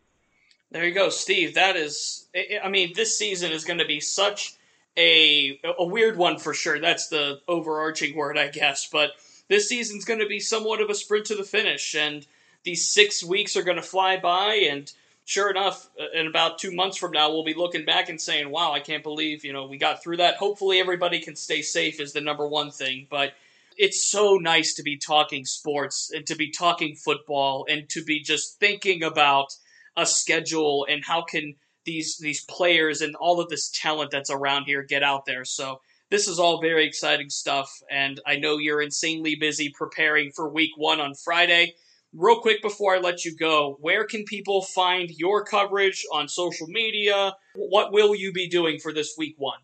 [0.71, 1.53] There you go, Steve.
[1.53, 2.27] That is,
[2.61, 4.55] I mean, this season is going to be such
[4.97, 6.79] a a weird one for sure.
[6.79, 8.89] That's the overarching word, I guess.
[8.91, 9.11] But
[9.47, 12.25] this season's going to be somewhat of a sprint to the finish, and
[12.63, 14.55] these six weeks are going to fly by.
[14.69, 14.91] And
[15.25, 18.49] sure enough, uh, in about two months from now, we'll be looking back and saying,
[18.49, 21.99] "Wow, I can't believe you know we got through that." Hopefully, everybody can stay safe
[22.01, 23.33] is the number one thing, but.
[23.79, 28.21] It's so nice to be talking sports and to be talking football and to be
[28.21, 29.53] just thinking about
[29.95, 31.53] a schedule and how can
[31.87, 35.43] these these players and all of this talent that's around here get out there.
[35.43, 40.47] So this is all very exciting stuff, and I know you're insanely busy preparing for
[40.47, 41.73] Week One on Friday.
[42.13, 46.67] Real quick before I let you go, where can people find your coverage on social
[46.67, 47.35] media?
[47.55, 49.59] What will you be doing for this Week One?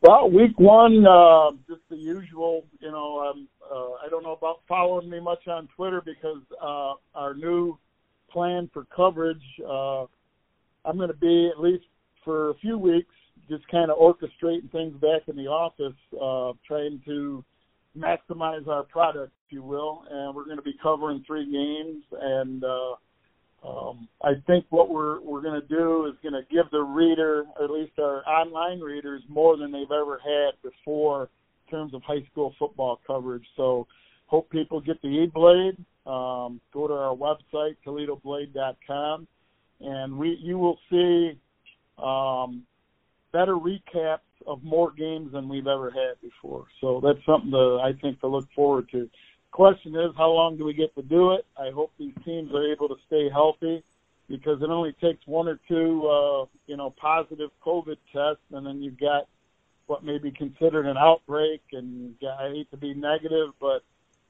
[0.00, 2.64] Well, Week One, uh, just the usual.
[2.80, 6.94] You know, um, uh, I don't know about following me much on Twitter because uh,
[7.14, 7.78] our new
[8.30, 10.06] plan for coverage uh,
[10.86, 11.84] I'm going to be at least
[12.24, 13.12] for a few weeks
[13.48, 17.44] just kind of orchestrating things back in the office, uh, trying to
[17.96, 20.02] maximize our product, if you will.
[20.10, 22.02] And we're going to be covering three games.
[22.20, 26.70] And uh, um, I think what we're we're going to do is going to give
[26.72, 31.28] the reader, or at least our online readers, more than they've ever had before
[31.66, 33.44] in terms of high school football coverage.
[33.56, 33.86] So
[34.26, 35.76] hope people get the e-blade.
[36.06, 39.26] Um, go to our website, ToledoBlade.com
[39.80, 41.38] and we you will see
[41.98, 42.62] um,
[43.32, 46.66] better recaps of more games than we've ever had before.
[46.80, 49.08] So that's something to I think to look forward to.
[49.50, 51.46] Question is, how long do we get to do it?
[51.58, 53.82] I hope these teams are able to stay healthy
[54.28, 58.82] because it only takes one or two, uh, you know, positive COVID tests, and then
[58.82, 59.28] you've got
[59.86, 61.62] what may be considered an outbreak.
[61.72, 63.82] And I hate to be negative, but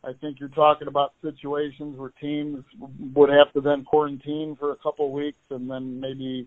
[0.07, 2.65] I think you're talking about situations where teams
[3.13, 6.47] would have to then quarantine for a couple of weeks and then maybe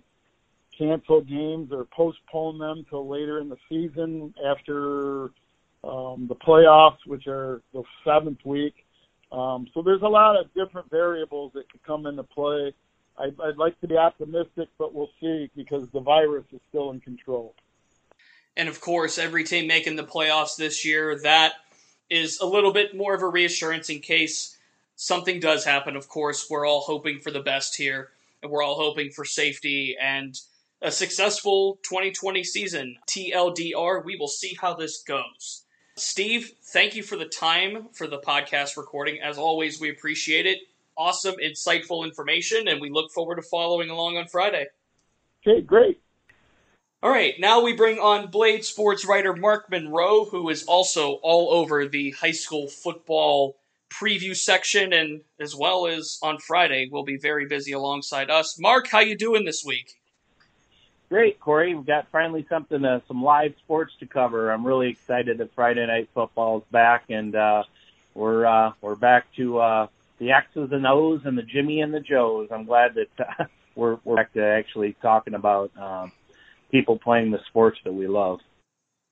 [0.77, 5.31] cancel games or postpone them till later in the season after
[5.83, 8.85] um, the playoffs, which are the seventh week.
[9.31, 12.73] Um, so there's a lot of different variables that could come into play.
[13.17, 17.01] I'd, I'd like to be optimistic, but we'll see because the virus is still in
[17.01, 17.53] control.
[18.55, 21.53] And of course, every team making the playoffs this year, that
[22.09, 24.57] is a little bit more of a reassurance in case
[24.95, 25.95] something does happen.
[25.95, 28.09] Of course, we're all hoping for the best here,
[28.41, 30.39] and we're all hoping for safety and
[30.81, 32.97] a successful 2020 season.
[33.07, 35.63] TLDR, we will see how this goes.
[35.95, 39.19] Steve, thank you for the time for the podcast recording.
[39.19, 40.59] As always, we appreciate it.
[40.97, 44.67] Awesome, insightful information, and we look forward to following along on Friday.
[45.45, 46.01] Okay, great.
[47.01, 51.49] All right, now we bring on Blade sports writer Mark Monroe, who is also all
[51.49, 53.55] over the high school football
[53.89, 58.59] preview section, and as well as on Friday, will be very busy alongside us.
[58.59, 59.93] Mark, how you doing this week?
[61.07, 61.73] Great, Corey.
[61.73, 64.51] We've got finally something, uh, some live sports to cover.
[64.51, 67.63] I'm really excited that Friday night football is back, and uh,
[68.13, 72.01] we're uh, we're back to uh, the X's and O's and the Jimmy and the
[72.01, 72.49] Joes.
[72.51, 76.11] I'm glad that we're we're back to actually talking about um,
[76.71, 78.39] people playing the sports that we love.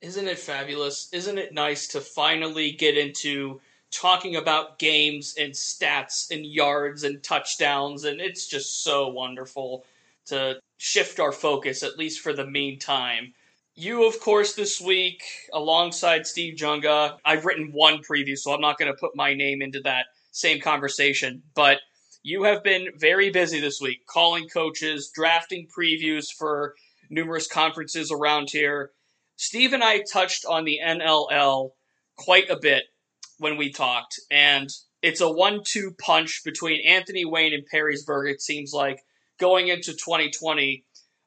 [0.02, 1.10] Isn't it fabulous?
[1.12, 3.60] Isn't it nice to finally get into
[3.92, 8.04] talking about games and stats and yards and touchdowns?
[8.04, 9.86] And it's just so wonderful
[10.28, 13.34] to shift our focus, at least for the meantime.
[13.74, 18.78] You, of course, this week, alongside Steve Junga, I've written one preview, so I'm not
[18.78, 21.42] going to put my name into that same conversation.
[21.56, 21.80] But
[22.24, 26.76] you have been very busy this week, calling coaches, drafting previews for
[27.10, 28.92] numerous conferences around here.
[29.36, 31.72] Steve and I touched on the NLL
[32.18, 32.84] quite a bit
[33.38, 34.70] when we talked, and
[35.02, 39.04] it's a one two punch between Anthony Wayne and Perrysburg, it seems like,
[39.40, 40.84] going into 2020.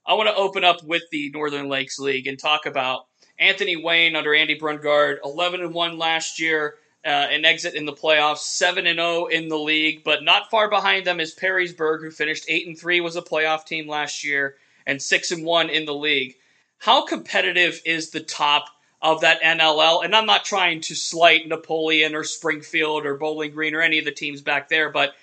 [0.06, 3.02] I want to open up with the Northern Lakes League and talk about
[3.38, 7.92] Anthony Wayne under Andy Brungard, 11 and 1 last year, uh, an exit in the
[7.92, 12.10] playoffs, 7 and 0 in the league, but not far behind them is Perrysburg, who
[12.10, 15.84] finished 8 and 3, was a playoff team last year and six and one in
[15.84, 16.36] the league.
[16.78, 18.66] How competitive is the top
[19.02, 20.04] of that NLL?
[20.04, 24.04] And I'm not trying to slight Napoleon or Springfield or Bowling Green or any of
[24.04, 25.14] the teams back there, but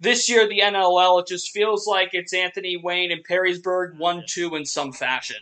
[0.00, 4.54] this year the NLL it just feels like it's Anthony Wayne and Perrysburg one two
[4.54, 5.36] in some fashion.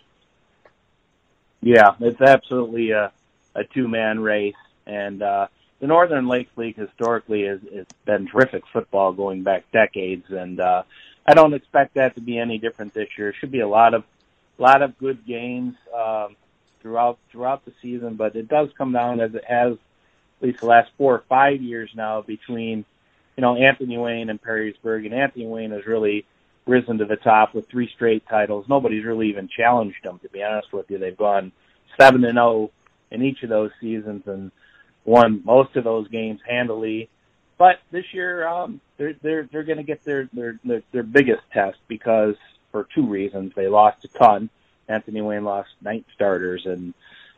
[1.61, 3.11] Yeah, it's absolutely a,
[3.55, 4.55] a two man race,
[4.87, 5.46] and uh,
[5.81, 10.83] the Northern Lakes League historically has, has been terrific football going back decades, and uh,
[11.27, 13.31] I don't expect that to be any different this year.
[13.31, 14.05] It should be a lot of
[14.59, 16.37] lot of good games um,
[16.81, 20.67] throughout throughout the season, but it does come down as it has at least the
[20.67, 22.85] last four or five years now between
[23.37, 26.27] you know Anthony Wayne and Perrysburg, and Anthony Wayne has really
[26.67, 28.67] risen to the top with three straight titles.
[28.69, 30.99] Nobody's really even challenged them, to be honest with you.
[30.99, 31.53] They've gone
[31.99, 32.71] seven and zero oh
[33.11, 34.51] in each of those seasons and
[35.05, 37.09] won most of those games handily.
[37.57, 41.43] But this year, um, they're they're they're going to get their, their their their biggest
[41.53, 42.35] test because
[42.73, 44.51] for two reasons they lost a ton.
[44.88, 46.93] Anthony Wayne lost nine starters, and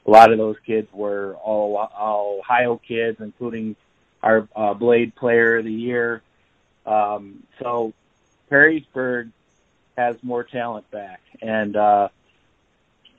[0.07, 3.76] a lot of those kids were all, all Ohio kids, including
[4.22, 6.22] our uh, Blade Player of the Year.
[6.87, 7.92] Um, so
[8.50, 9.31] Perrysburg
[9.96, 12.09] has more talent back, and uh,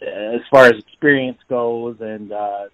[0.02, 2.66] as far as experience goes, and uh,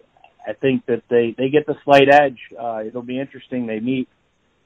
[0.45, 2.39] I think that they they get the slight edge.
[2.57, 3.65] Uh, it'll be interesting.
[3.67, 4.07] They meet.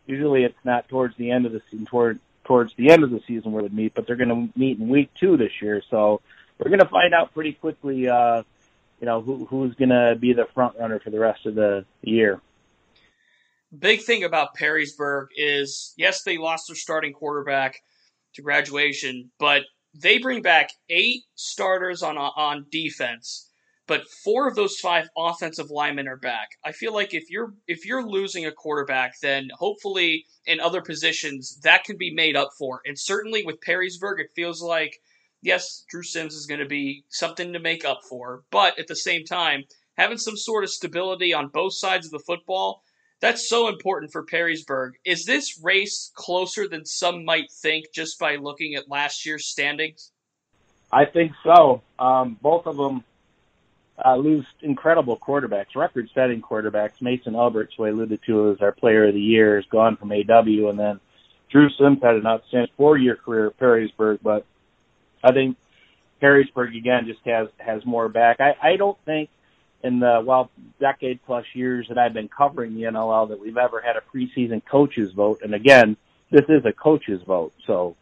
[0.05, 3.21] Usually, it's not towards the end of the season, toward towards the end of the
[3.27, 5.81] season where they meet, but they're going to meet in week two this year.
[5.89, 6.21] So
[6.57, 8.07] we're going to find out pretty quickly.
[8.07, 8.43] Uh,
[8.99, 11.85] you know who who's going to be the front runner for the rest of the
[12.01, 12.41] year.
[13.77, 17.75] Big thing about Perrysburg is yes, they lost their starting quarterback
[18.35, 19.63] to graduation, but
[19.93, 23.47] they bring back eight starters on on defense
[23.87, 26.49] but four of those five offensive linemen are back.
[26.63, 31.59] I feel like if you're if you're losing a quarterback, then hopefully in other positions
[31.63, 32.81] that can be made up for.
[32.85, 34.99] And certainly with Perrysburg, it feels like
[35.41, 38.95] yes, Drew Sims is going to be something to make up for, but at the
[38.95, 39.63] same time,
[39.97, 42.83] having some sort of stability on both sides of the football.
[43.19, 44.91] That's so important for Perrysburg.
[45.03, 50.11] Is this race closer than some might think just by looking at last year's standings?
[50.91, 51.81] I think so.
[51.97, 53.03] Um, both of them
[54.03, 57.01] uh, lose incredible quarterbacks, record-setting quarterbacks.
[57.01, 60.11] Mason Alberts, who I alluded to as our player of the year, is gone from
[60.11, 60.99] AW, and then
[61.49, 64.45] Drew Sims had an outstanding four-year career at Perrysburg, but
[65.23, 65.57] I think
[66.21, 68.39] Perrysburg again just has has more back.
[68.39, 69.29] I, I don't think
[69.83, 73.81] in the well decade plus years that I've been covering the NLL that we've ever
[73.81, 75.41] had a preseason coaches vote.
[75.41, 75.97] And again,
[76.29, 77.95] this is a coaches vote, so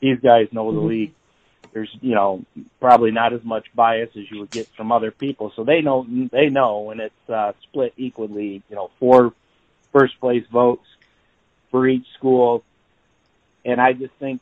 [0.00, 0.88] these guys know the mm-hmm.
[0.88, 1.14] league
[1.72, 2.44] there's you know
[2.80, 6.06] probably not as much bias as you would get from other people so they know
[6.32, 9.32] they know and it's uh split equally you know four
[9.92, 10.86] first place votes
[11.70, 12.64] for each school
[13.64, 14.40] and i just think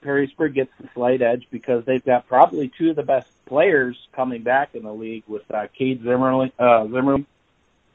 [0.00, 4.42] Perrysburg gets the slight edge because they've got probably two of the best players coming
[4.42, 6.52] back in the league with uh, Cade Zimmerman.
[6.58, 7.26] Uh, Zimmerman.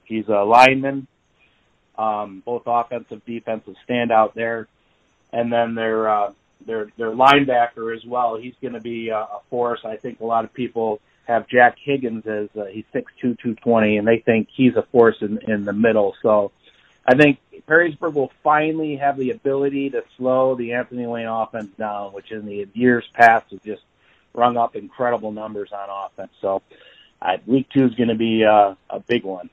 [0.06, 1.08] He's a lineman,
[1.98, 4.68] um, both offensive, defensive standout there,
[5.32, 6.32] and then their uh,
[6.66, 8.38] their their linebacker as well.
[8.38, 9.82] He's going to be a, a force.
[9.86, 13.56] I think a lot of people have Jack Higgins as uh, he's six two two
[13.56, 16.16] twenty, and they think he's a force in in the middle.
[16.22, 16.52] So
[17.06, 22.14] I think Perrysburg will finally have the ability to slow the Anthony Wayne offense down,
[22.14, 23.84] which in the years past has just
[24.34, 26.32] rung up incredible numbers on offense.
[26.42, 26.62] So
[27.22, 29.50] uh, week two is going to be uh, a big one.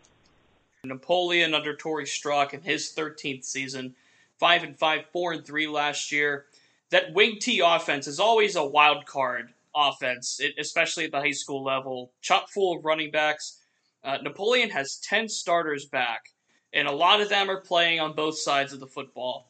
[0.85, 3.95] Napoleon under Torrey Strock in his 13th season,
[4.39, 6.47] five and five, four and three last year.
[6.91, 11.63] That wing T offense is always a wild card offense, especially at the high school
[11.63, 12.13] level.
[12.21, 13.59] Chock full of running backs.
[14.03, 16.31] Uh, Napoleon has 10 starters back
[16.73, 19.49] and a lot of them are playing on both sides of the football.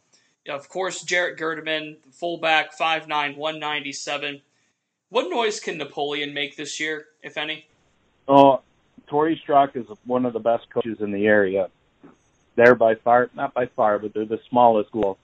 [0.48, 4.40] Of course, Jarrett Gerdeman, fullback, 5'9", 197.
[5.10, 7.66] What noise can Napoleon make this year, if any?
[8.26, 8.62] Oh,
[9.06, 11.68] Torrey Strock is one of the best coaches in the area.
[12.56, 15.18] They're by far, not by far, but they're the smallest school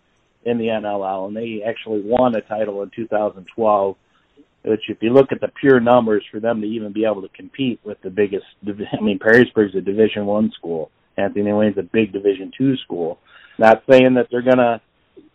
[0.46, 3.96] in the NLL, and they actually won a title in 2012.
[4.62, 7.28] Which, if you look at the pure numbers, for them to even be able to
[7.28, 10.90] compete with the biggest, I mean, Perrysburg's a Division One school.
[11.16, 13.18] Anthony Wayne's a big Division two school.
[13.58, 14.80] Not saying that they're gonna,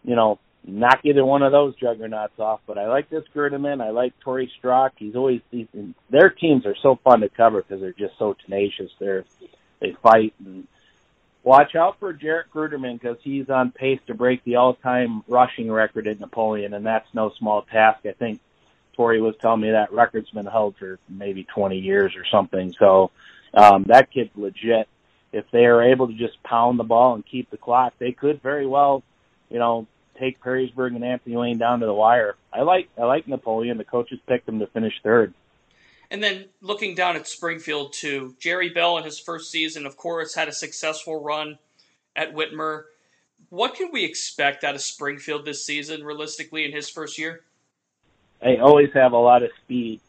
[0.04, 3.82] you know, knock either one of those juggernauts off, but I like this Gerdeman.
[3.82, 4.94] I like Torrey Strock.
[4.98, 5.68] He's always he's,
[6.10, 8.92] their teams are so fun to cover because they're just so tenacious.
[9.00, 9.26] They're
[9.80, 10.68] they fight and
[11.44, 16.08] watch out for Jarrett Gerdeman because he's on pace to break the all-time rushing record
[16.08, 18.06] at Napoleon, and that's no small task.
[18.06, 18.40] I think
[18.94, 22.74] Torrey was telling me that record's been held for maybe 20 years or something.
[22.78, 23.12] So
[23.54, 24.88] um, that kid's legit
[25.32, 28.42] if they are able to just pound the ball and keep the clock, they could
[28.42, 29.04] very well,
[29.50, 29.88] you know,
[30.20, 32.36] take Perrysburg and Anthony Wayne down to the wire.
[32.54, 33.78] I like I like Napoleon.
[33.78, 35.34] The coaches picked him to finish third.
[36.12, 40.36] And then looking down at Springfield too, Jerry Bell in his first season, of course,
[40.36, 41.58] had a successful run
[42.18, 42.84] at Whitmer.
[43.50, 47.42] What can we expect out of Springfield this season, realistically, in his first year?
[48.42, 50.02] They always have a lot of speed.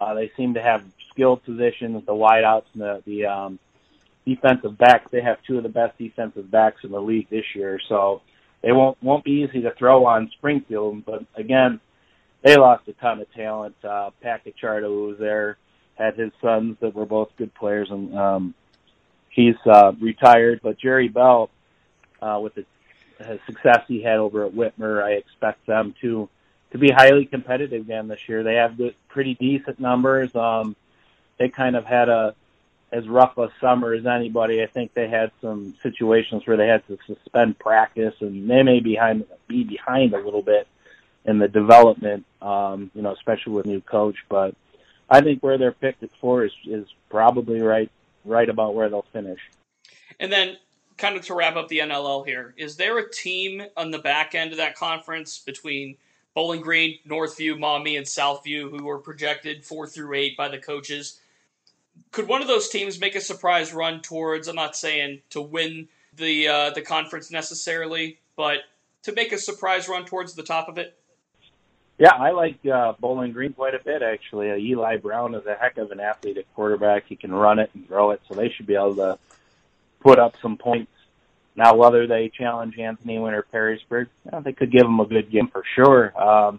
[0.00, 3.58] Uh, they seem to have skilled positions, the wideouts and the the um,
[4.24, 5.10] defensive backs.
[5.10, 8.22] They have two of the best defensive backs in the league this year, so
[8.62, 11.04] they won't won't be easy to throw on Springfield.
[11.04, 11.80] But again,
[12.42, 13.76] they lost a ton of talent.
[13.84, 15.58] Uh, Pat Cacciardo, who was there,
[15.94, 18.54] had his sons that were both good players, and um,
[19.28, 20.60] he's uh, retired.
[20.62, 21.50] But Jerry Bell,
[22.22, 22.64] uh, with the
[23.46, 26.28] success he had over at Whitmer, I expect them to
[26.72, 28.44] to be highly competitive again this year.
[28.44, 30.34] They have good, pretty decent numbers.
[30.36, 30.76] Um,
[31.36, 32.34] they kind of had a
[32.92, 34.62] as rough a summer as anybody.
[34.62, 38.80] I think they had some situations where they had to suspend practice, and they may
[38.80, 40.66] behind be behind a little bit
[41.24, 44.16] in the development, um, you know, especially with new coach.
[44.28, 44.54] But
[45.08, 47.90] I think where they're picked at four is is probably right
[48.24, 49.40] right about where they'll finish.
[50.18, 50.56] And then,
[50.98, 54.34] kind of to wrap up the NLL here, is there a team on the back
[54.34, 55.96] end of that conference between
[56.34, 61.20] Bowling Green, Northview, Maumee, and Southview who were projected four through eight by the coaches?
[62.12, 64.48] could one of those teams make a surprise run towards?
[64.48, 68.60] I'm not saying to win the uh, the conference necessarily, but
[69.02, 70.98] to make a surprise run towards the top of it.
[72.00, 74.50] Yeah, I like uh, Bowling Green quite a bit actually.
[74.50, 77.04] Uh, Eli Brown is a heck of an athlete at quarterback.
[77.06, 79.18] He can run it and throw it, so they should be able to
[80.00, 80.90] put up some points.
[81.54, 85.30] Now, whether they challenge Anthony Wayne or Perrysburg, you they could give them a good
[85.30, 86.18] game for sure.
[86.18, 86.58] Um,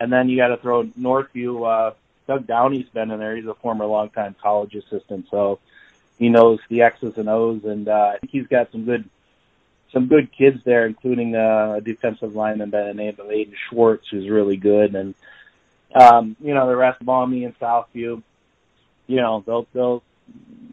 [0.00, 1.64] and then you got to throw Northview.
[1.64, 1.94] Uh,
[2.26, 3.36] Doug Downey's been in there.
[3.36, 5.60] He's a former longtime college assistant, so
[6.18, 9.08] he knows the X's and O's, and uh, I think he's got some good
[9.92, 14.08] some good kids there, including uh, a defensive lineman by the name of Aiden Schwartz,
[14.10, 15.14] who's really good, and
[15.94, 18.22] um, you know the rest Maumee and Southview.
[19.06, 20.02] You know they'll they'll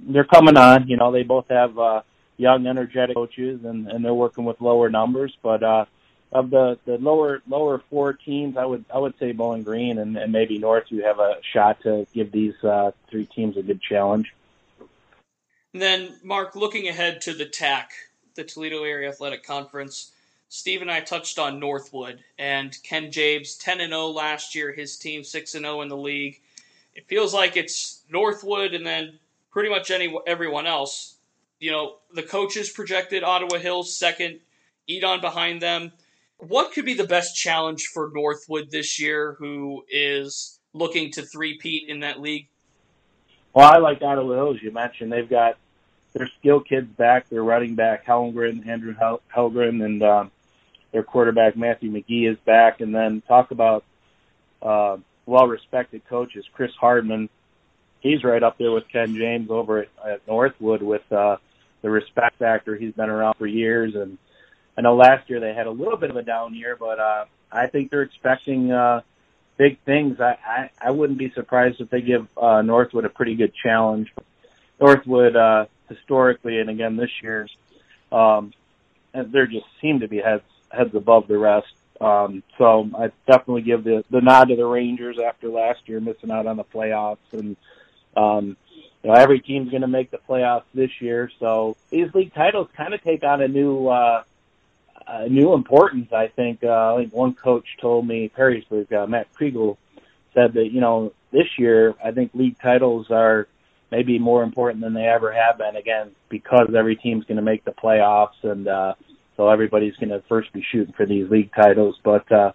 [0.08, 0.88] they're coming on.
[0.88, 2.02] You know they both have uh,
[2.38, 5.64] young, energetic coaches, and and they're working with lower numbers, but.
[5.64, 5.86] uh
[6.32, 10.16] of the the lower lower four teams, I would I would say Bowling Green and,
[10.18, 10.86] and maybe North.
[10.90, 14.34] You have a shot to give these uh, three teams a good challenge.
[15.74, 17.92] And then, Mark, looking ahead to the TAC,
[18.36, 20.12] the Toledo Area Athletic Conference,
[20.50, 24.72] Steve and I touched on Northwood and Ken James, ten and zero oh last year.
[24.72, 26.40] His team six and zero oh in the league.
[26.96, 29.20] It feels like it's Northwood and then
[29.52, 31.16] pretty much any everyone else.
[31.60, 34.40] You know, the coaches projected Ottawa Hills second,
[34.90, 35.92] Edon behind them
[36.40, 41.90] what could be the best challenge for Northwood this year, who is looking to three-peat
[41.90, 42.48] in that league?
[43.54, 44.58] Well, I like Ottawa Hills.
[44.62, 45.58] You mentioned they've got
[46.14, 47.30] their skill kids back.
[47.30, 50.32] Their running back Helgren, Andrew Hel- Helgren, and um,
[50.92, 53.84] their quarterback Matthew McGee is back, and then talk about
[54.62, 57.30] uh, well-respected coaches Chris Hardman.
[58.02, 61.38] He's right up there with Ken James over at, at Northwood with uh,
[61.82, 62.76] the respect factor.
[62.76, 64.18] He's been around for years, and
[64.78, 67.26] I know last year they had a little bit of a down year, but uh,
[67.52, 69.02] I think they're expecting uh,
[69.58, 70.20] big things.
[70.20, 74.12] I, I I wouldn't be surprised if they give uh, Northwood a pretty good challenge.
[74.80, 77.48] Northwood uh, historically, and again this year,
[78.12, 78.54] um,
[79.14, 81.68] and they just seem to be heads heads above the rest.
[82.00, 86.32] Um, so I definitely give the the nod to the Rangers after last year missing
[86.32, 87.58] out on the playoffs, and
[88.16, 88.56] um,
[89.04, 91.30] you know every team's going to make the playoffs this year.
[91.40, 94.24] So these league titles kind of take on a new uh,
[95.08, 96.14] a new importance.
[96.14, 99.78] I think uh, I think one coach told me Perrysburg, uh, Matt Kregel,
[100.34, 103.48] said that you know this year I think league titles are
[103.92, 105.76] maybe more important than they ever have been.
[105.76, 108.94] Again, because every team's going to make the playoffs, and uh,
[109.38, 112.00] so everybody's going to first be shooting for these league titles.
[112.04, 112.52] But uh,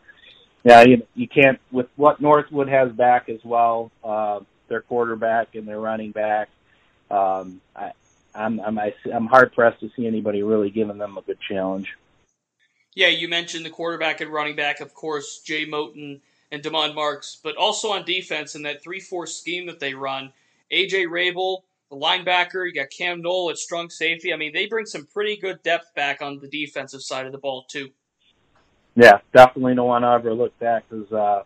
[0.65, 3.91] yeah, you, you can't with what Northwood has back as well.
[4.03, 6.49] Uh, their quarterback and their running back.
[7.11, 7.93] Um, I,
[8.35, 8.79] I'm I'm
[9.13, 11.95] I'm hard pressed to see anybody really giving them a good challenge.
[12.95, 16.21] Yeah, you mentioned the quarterback and running back, of course, Jay Moten
[16.53, 20.33] and Demond Marks, but also on defense in that 3 4 scheme that they run.
[20.75, 24.33] AJ Rabel, the linebacker, you got Cam Knoll at strong safety.
[24.33, 27.39] I mean, they bring some pretty good depth back on the defensive side of the
[27.39, 27.91] ball, too.
[28.97, 31.43] Yeah, definitely don't want to overlook that because, uh,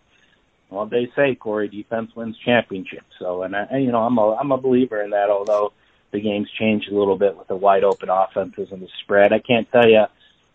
[0.70, 3.06] well, they say Corey defense wins championships.
[3.18, 5.30] So, and I, you know, I'm a I'm a believer in that.
[5.30, 5.72] Although
[6.10, 9.38] the game's changed a little bit with the wide open offenses and the spread, I
[9.38, 10.04] can't tell you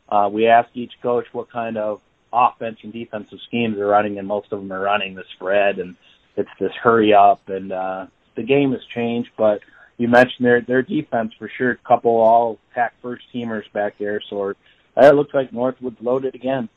[0.09, 2.01] uh, we ask each coach what kind of
[2.31, 5.95] offense and defensive schemes they're running, and most of them are running the spread, and
[6.35, 8.05] it's this hurry up, and uh,
[8.35, 9.29] the game has changed.
[9.37, 9.61] But
[9.97, 11.71] you mentioned their their defense for sure.
[11.71, 14.53] A couple all pack first teamers back there, so
[14.97, 16.69] it looks like Northwood's loaded again.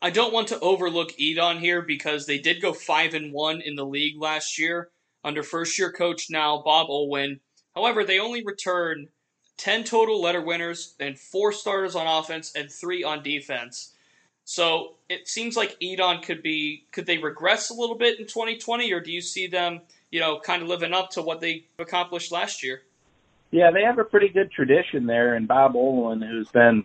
[0.00, 3.76] I don't want to overlook Edon here because they did go five and one in
[3.76, 4.90] the league last year
[5.22, 7.38] under first year coach now Bob Olwin.
[7.74, 9.08] However, they only return
[9.58, 13.94] 10 total letter winners, and four starters on offense and three on defense.
[14.44, 18.92] So it seems like Edon could be could they regress a little bit in 2020,
[18.92, 19.80] or do you see them,
[20.12, 22.82] you know, kind of living up to what they accomplished last year?
[23.50, 26.84] Yeah, they have a pretty good tradition there, and Bob Olin, who's been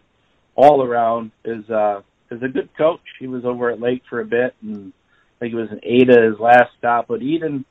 [0.56, 2.02] all around, is uh,
[2.32, 3.02] is a good coach.
[3.20, 6.30] He was over at Lake for a bit, and I think it was an Ada
[6.32, 7.08] his last stop.
[7.08, 7.66] But Edon,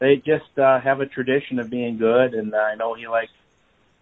[0.00, 3.32] they just uh, have a tradition of being good, and I know he likes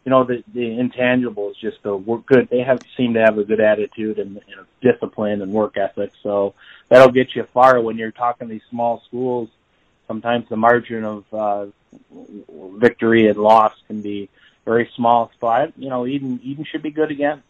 [0.04, 3.44] you know the the intangibles just the work good they have seem to have a
[3.44, 6.54] good attitude and, and discipline and work ethic so
[6.88, 9.50] that'll get you far when you're talking these small schools
[10.10, 11.66] sometimes the margin of uh
[12.78, 14.28] victory and loss can be
[14.64, 15.30] very small.
[15.40, 17.42] So you know Edon Edon should be good again.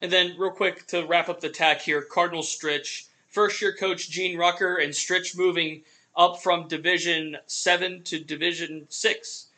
[0.00, 3.06] And then real quick to wrap up the TAC here cardinal stritch.
[3.28, 5.82] First year coach gene rucker and stritch moving
[6.16, 9.48] up from division 7 to division 6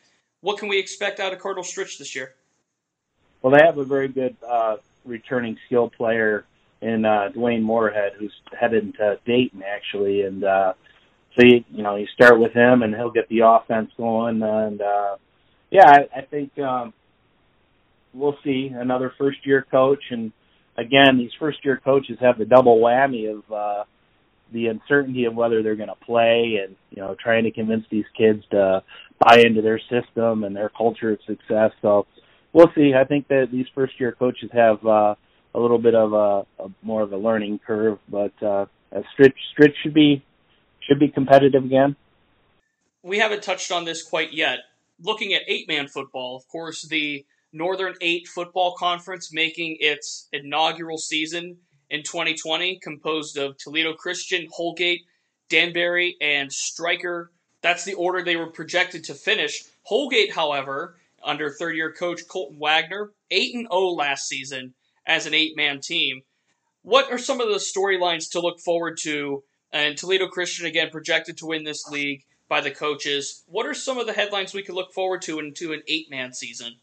[0.46, 2.34] what can we expect out of Cardinal Stritch this year?
[3.42, 6.44] Well, they have a very good uh, returning skill player
[6.80, 10.74] in uh, Dwayne Moorhead, who's headed to Dayton actually, and uh,
[11.36, 14.80] so you, you know you start with him, and he'll get the offense going, and
[14.80, 15.16] uh,
[15.70, 16.92] yeah, I, I think um,
[18.14, 20.32] we'll see another first year coach, and
[20.78, 23.84] again, these first year coaches have the double whammy of uh,
[24.52, 28.04] the uncertainty of whether they're going to play and you know trying to convince these
[28.16, 28.82] kids to
[29.18, 31.72] buy into their system and their culture of success.
[31.82, 32.06] So
[32.52, 32.92] we'll see.
[32.98, 35.14] I think that these first year coaches have uh
[35.54, 39.72] a little bit of a, a more of a learning curve but uh stritch stritch
[39.82, 40.22] should be
[40.86, 41.96] should be competitive again
[43.02, 44.60] we haven't touched on this quite yet
[45.02, 50.98] looking at eight man football of course the northern eight football conference making its inaugural
[50.98, 51.56] season
[51.90, 55.02] in 2020, composed of Toledo Christian, Holgate,
[55.48, 57.30] Danbury, and Stryker.
[57.62, 59.64] That's the order they were projected to finish.
[59.82, 64.74] Holgate, however, under third year coach Colton Wagner, 8 and 0 last season
[65.06, 66.22] as an eight man team.
[66.82, 69.42] What are some of the storylines to look forward to?
[69.76, 73.44] And Toledo Christian, again, projected to win this league by the coaches.
[73.46, 76.32] What are some of the headlines we could look forward to into an eight man
[76.32, 76.76] season?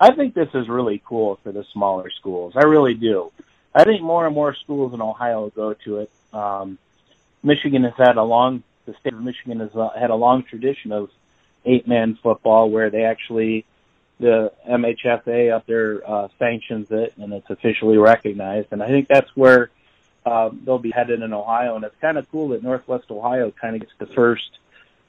[0.00, 2.54] I think this is really cool for the smaller schools.
[2.56, 3.30] I really do.
[3.74, 6.10] I think more and more schools in Ohio go to it.
[6.32, 6.78] Um,
[7.42, 10.90] Michigan has had a long, the state of Michigan has uh, had a long tradition
[10.90, 11.10] of
[11.66, 13.66] eight-man football where they actually,
[14.20, 18.68] the MHSAA up there uh, sanctions it and it's officially recognized.
[18.70, 19.70] And I think that's where
[20.24, 21.76] uh, they'll be headed in Ohio.
[21.76, 24.58] And it's kind of cool that Northwest Ohio kind of gets the first,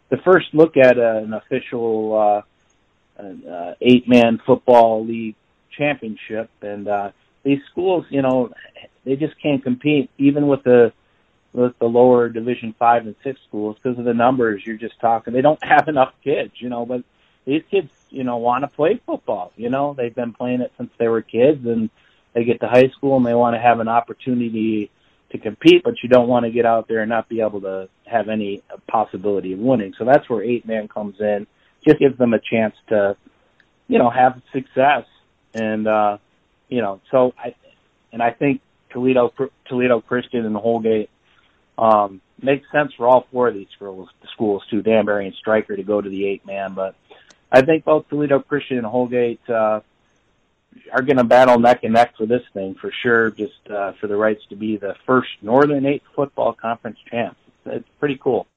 [0.09, 2.43] the first look at uh, an official
[3.19, 5.35] uh, uh, eight-man football league
[5.77, 6.49] championship.
[6.61, 7.11] And uh,
[7.43, 8.51] these schools, you know,
[9.03, 10.91] they just can't compete even with the
[11.53, 15.33] with the lower Division five and six schools because of the numbers you're just talking.
[15.33, 16.85] They don't have enough kids, you know.
[16.85, 17.03] But
[17.45, 19.53] these kids, you know, want to play football.
[19.55, 21.89] You know, they've been playing it since they were kids, and
[22.33, 24.91] they get to high school and they want to have an opportunity
[25.35, 27.89] to compete, but you don't want to get out there and not be able to
[28.05, 29.93] have any possibility of winning.
[29.97, 31.47] So that's where eight man comes in.
[31.85, 33.15] Just gives them a chance to,
[33.87, 35.05] you know, have success.
[35.53, 36.17] And, uh,
[36.69, 37.55] you know, so I,
[38.11, 38.61] and I think
[38.91, 39.33] Toledo,
[39.67, 41.09] Toledo Christian and Holgate,
[41.77, 45.83] um, makes sense for all four of these schools, schools too, Danbury and Stryker to
[45.83, 46.73] go to the eight man.
[46.73, 46.95] But
[47.51, 49.81] I think both Toledo Christian and Holgate, uh,
[50.91, 54.07] are going to battle neck and neck for this thing for sure, just uh, for
[54.07, 57.37] the rights to be the first Northern Eight Football Conference champ.
[57.65, 58.47] It's pretty cool.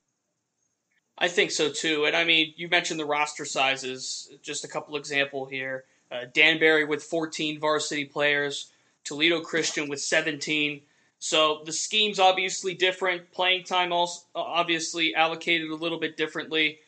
[1.17, 2.05] I think so too.
[2.05, 4.31] And I mean, you mentioned the roster sizes.
[4.43, 5.85] Just a couple example here.
[6.11, 8.71] Uh, Danbury with 14 varsity players,
[9.05, 10.81] Toledo Christian with 17.
[11.19, 13.33] So the scheme's obviously different.
[13.33, 16.79] Playing time also obviously allocated a little bit differently.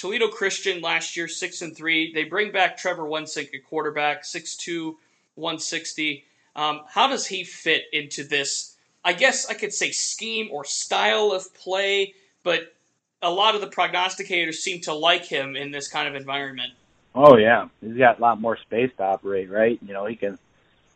[0.00, 2.10] Toledo Christian last year, six and three.
[2.14, 4.94] They bring back Trevor Wensink at quarterback, 6'2",
[5.34, 6.24] 160.
[6.56, 8.76] Um, how does he fit into this?
[9.04, 12.74] I guess I could say scheme or style of play, but
[13.20, 16.72] a lot of the prognosticators seem to like him in this kind of environment.
[17.14, 19.78] Oh yeah, he's got a lot more space to operate, right?
[19.86, 20.38] You know, he can.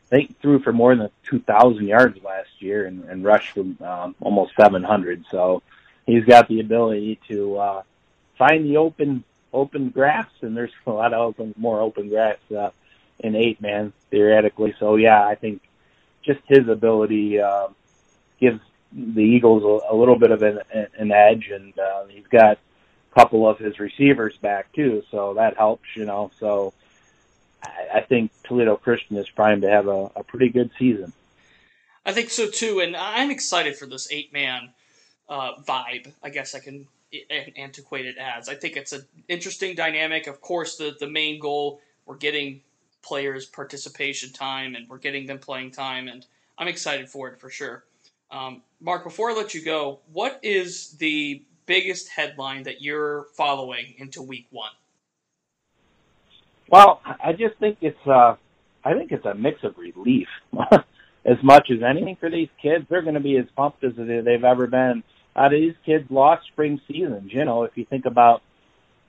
[0.08, 4.52] They threw for more than 2,000 yards last year and, and rushed for um, almost
[4.58, 5.24] 700.
[5.30, 5.62] So
[6.06, 7.82] he's got the ability to uh,
[8.38, 12.70] find the open open grass, and there's a lot of open, more open grass uh,
[13.20, 14.74] in eight man theoretically.
[14.78, 15.62] So yeah, I think
[16.22, 17.68] just his ability uh,
[18.40, 18.60] gives
[18.92, 22.58] the Eagles a, a little bit of an, an edge, and uh, he's got
[23.12, 26.30] a couple of his receivers back too, so that helps, you know.
[26.38, 26.72] So
[27.62, 31.12] I, I think Toledo Christian is primed to have a, a pretty good season.
[32.06, 34.70] I think so too, and I'm excited for this eight man
[35.28, 36.12] uh, vibe.
[36.22, 36.86] I guess I can
[37.56, 38.48] antiquated as.
[38.48, 40.26] I think it's an interesting dynamic.
[40.26, 42.60] Of course, the the main goal we're getting
[43.02, 46.26] players participation time and we're getting them playing time, and
[46.58, 47.84] I'm excited for it for sure.
[48.30, 53.94] Um, Mark, before I let you go, what is the biggest headline that you're following
[53.98, 54.72] into Week One?
[56.68, 58.36] Well, I just think it's uh,
[58.84, 60.28] I think it's a mix of relief.
[61.24, 64.44] as much as anything for these kids, they're going to be as pumped as they've
[64.44, 65.02] ever been
[65.36, 67.32] uh, these kids lost spring seasons.
[67.32, 68.42] You know, if you think about,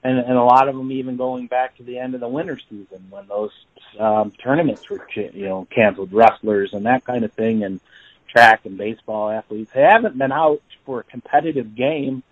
[0.04, 2.60] and, and a lot of them even going back to the end of the winter
[2.70, 3.52] season when those
[4.00, 7.80] um, tournaments were, you know, canceled, wrestlers and that kind of thing, and
[8.28, 9.72] track and baseball athletes.
[9.74, 12.24] They haven't been out for a competitive game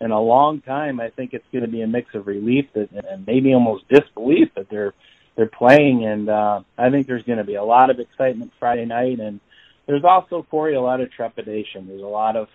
[0.00, 1.00] in a long time.
[1.00, 4.54] I think it's going to be a mix of relief that, and maybe almost disbelief
[4.56, 4.94] that they're
[5.34, 8.84] they're playing, and uh, I think there's going to be a lot of excitement Friday
[8.84, 9.40] night, and
[9.86, 11.88] there's also Corey a lot of trepidation.
[11.88, 12.48] There's a lot of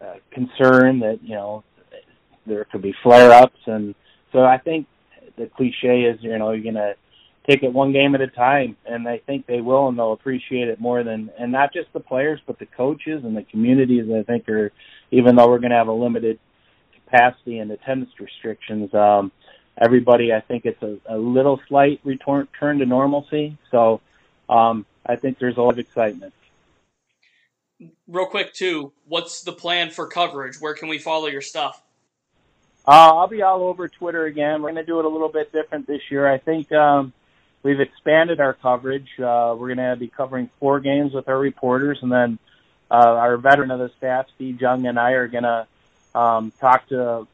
[0.00, 1.64] uh, concern that you know
[2.46, 3.94] there could be flare ups, and
[4.32, 4.86] so I think
[5.36, 6.94] the cliche is you know you're gonna
[7.48, 10.68] take it one game at a time, and I think they will, and they'll appreciate
[10.68, 14.10] it more than and not just the players, but the coaches and the communities.
[14.12, 14.72] I think are
[15.10, 16.38] even though we're gonna have a limited
[16.92, 18.92] capacity and attendance restrictions.
[18.94, 19.32] Um,
[19.78, 23.56] everybody, I think it's a, a little slight return to normalcy.
[23.70, 24.00] So
[24.48, 26.32] um, I think there's a lot of excitement
[28.08, 30.60] real quick too, what's the plan for coverage?
[30.60, 31.82] Where can we follow your stuff?
[32.86, 34.62] Uh, I'll be all over Twitter again.
[34.62, 36.26] We're going to do it a little bit different this year.
[36.26, 37.12] I think um,
[37.62, 39.08] we've expanded our coverage.
[39.18, 42.38] Uh, we're going to be covering four games with our reporters, and then
[42.88, 45.66] uh, our veteran of the staff, Steve Junga, and I are going to
[46.14, 47.26] um, talk to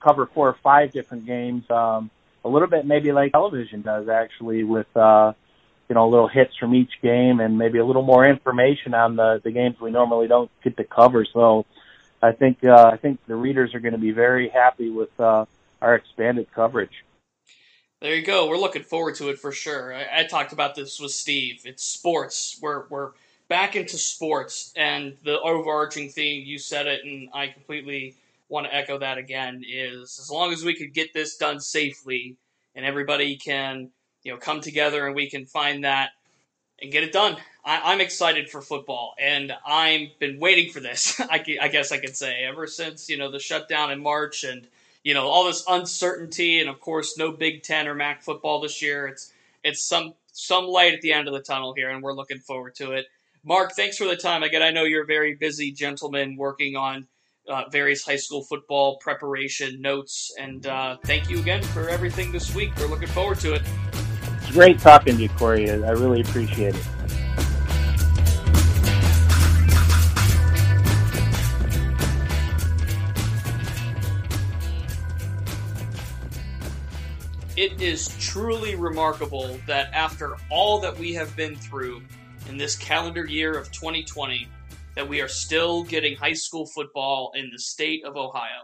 [0.00, 1.70] cover four or five different games.
[1.70, 2.10] Um,
[2.44, 5.32] a little bit maybe like television does actually with uh,
[5.88, 9.40] you know, little hits from each game and maybe a little more information on the
[9.42, 11.26] the games we normally don't get to cover.
[11.32, 11.64] So
[12.22, 15.46] I think uh, I think the readers are going to be very happy with uh,
[15.80, 17.04] our expanded coverage.
[18.00, 18.48] There you go.
[18.48, 19.92] We're looking forward to it for sure.
[19.92, 21.62] I, I talked about this with Steve.
[21.64, 22.58] It's sports.
[22.60, 23.12] We're we're
[23.48, 26.44] back into sports, and the overarching theme.
[26.46, 28.14] You said it, and I completely
[28.48, 29.64] want to echo that again.
[29.66, 32.36] Is as long as we could get this done safely,
[32.74, 33.90] and everybody can
[34.22, 36.10] you know come together and we can find that
[36.80, 37.36] and get it done.
[37.64, 41.20] I, am excited for football, and I've been waiting for this.
[41.20, 44.66] I, I, guess I could say ever since you know the shutdown in March, and
[45.02, 48.80] you know all this uncertainty, and of course no Big Ten or MAC football this
[48.80, 49.06] year.
[49.06, 52.38] It's it's some some light at the end of the tunnel here, and we're looking
[52.38, 53.06] forward to it.
[53.44, 54.42] Mark, thanks for the time.
[54.42, 57.06] Again, I know you're a very busy gentleman working on
[57.48, 62.54] uh, various high school football preparation notes, and uh, thank you again for everything this
[62.54, 62.72] week.
[62.78, 63.62] We're looking forward to it
[64.48, 65.70] it's great talking to you, Corey.
[65.70, 66.88] I really appreciate it.
[77.58, 82.00] It is truly remarkable that after all that we have been through
[82.48, 84.48] in this calendar year of 2020,
[84.94, 88.62] that we are still getting high school football in the state of Ohio.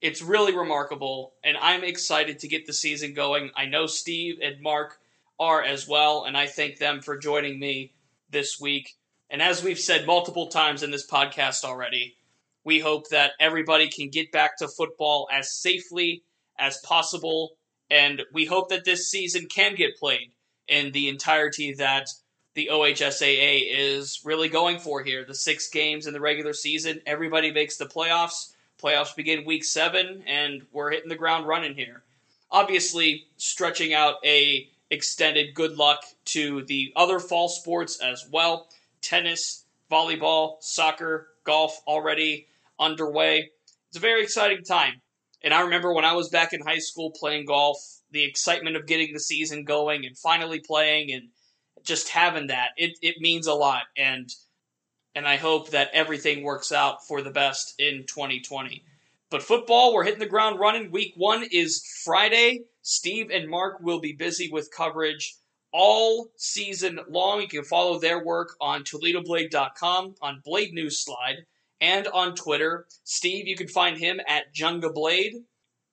[0.00, 3.50] It's really remarkable, and I'm excited to get the season going.
[3.56, 5.00] I know Steve and Mark
[5.38, 7.92] are as well, and I thank them for joining me
[8.30, 8.94] this week.
[9.30, 12.16] And as we've said multiple times in this podcast already,
[12.64, 16.22] we hope that everybody can get back to football as safely
[16.58, 17.56] as possible,
[17.90, 20.32] and we hope that this season can get played
[20.68, 22.08] in the entirety that
[22.54, 25.24] the OHSAA is really going for here.
[25.24, 28.52] The six games in the regular season, everybody makes the playoffs.
[28.80, 32.02] Playoffs begin week seven, and we're hitting the ground running here.
[32.50, 38.68] Obviously, stretching out a extended good luck to the other fall sports as well.
[39.00, 42.46] Tennis, volleyball, soccer, golf already
[42.78, 43.50] underway.
[43.88, 45.00] It's a very exciting time.
[45.42, 47.78] And I remember when I was back in high school playing golf,
[48.10, 51.28] the excitement of getting the season going and finally playing and
[51.82, 54.30] just having that it, it means a lot and
[55.14, 58.82] and I hope that everything works out for the best in 2020.
[59.30, 60.90] But football, we're hitting the ground running.
[60.90, 62.64] Week one is Friday.
[62.86, 65.36] Steve and Mark will be busy with coverage
[65.72, 67.40] all season long.
[67.40, 71.46] You can follow their work on ToledoBlade.com, on Blade News Slide,
[71.80, 72.86] and on Twitter.
[73.02, 75.44] Steve, you can find him at Junga Blade,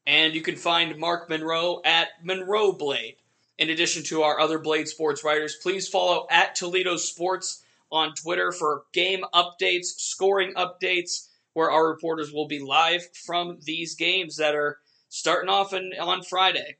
[0.05, 3.15] and you can find Mark Monroe at Monroe Blade.
[3.57, 8.51] In addition to our other Blade Sports writers, please follow at Toledo Sports on Twitter
[8.51, 14.55] for game updates, scoring updates, where our reporters will be live from these games that
[14.55, 14.80] are
[15.11, 16.77] starting off in, on Friday.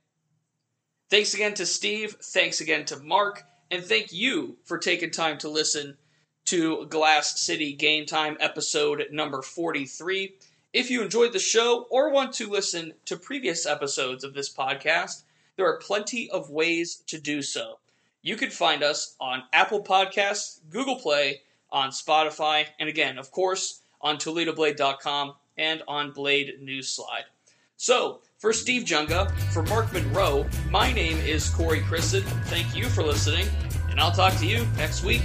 [1.09, 2.15] Thanks again to Steve.
[2.23, 3.43] Thanks again to Mark.
[3.69, 5.97] And thank you for taking time to listen
[6.45, 10.33] to Glass City Game Time episode number 43.
[10.71, 15.23] If you enjoyed the show or want to listen to previous episodes of this podcast,
[15.57, 17.79] there are plenty of ways to do so.
[18.21, 23.81] You can find us on Apple Podcasts, Google Play, on Spotify, and again, of course,
[23.99, 27.25] on ToledoBlade.com and on Blade News Slide.
[27.81, 32.21] So, for Steve Junga, for Mark Monroe, my name is Corey Christen.
[32.45, 33.47] Thank you for listening,
[33.89, 35.23] and I'll talk to you next week.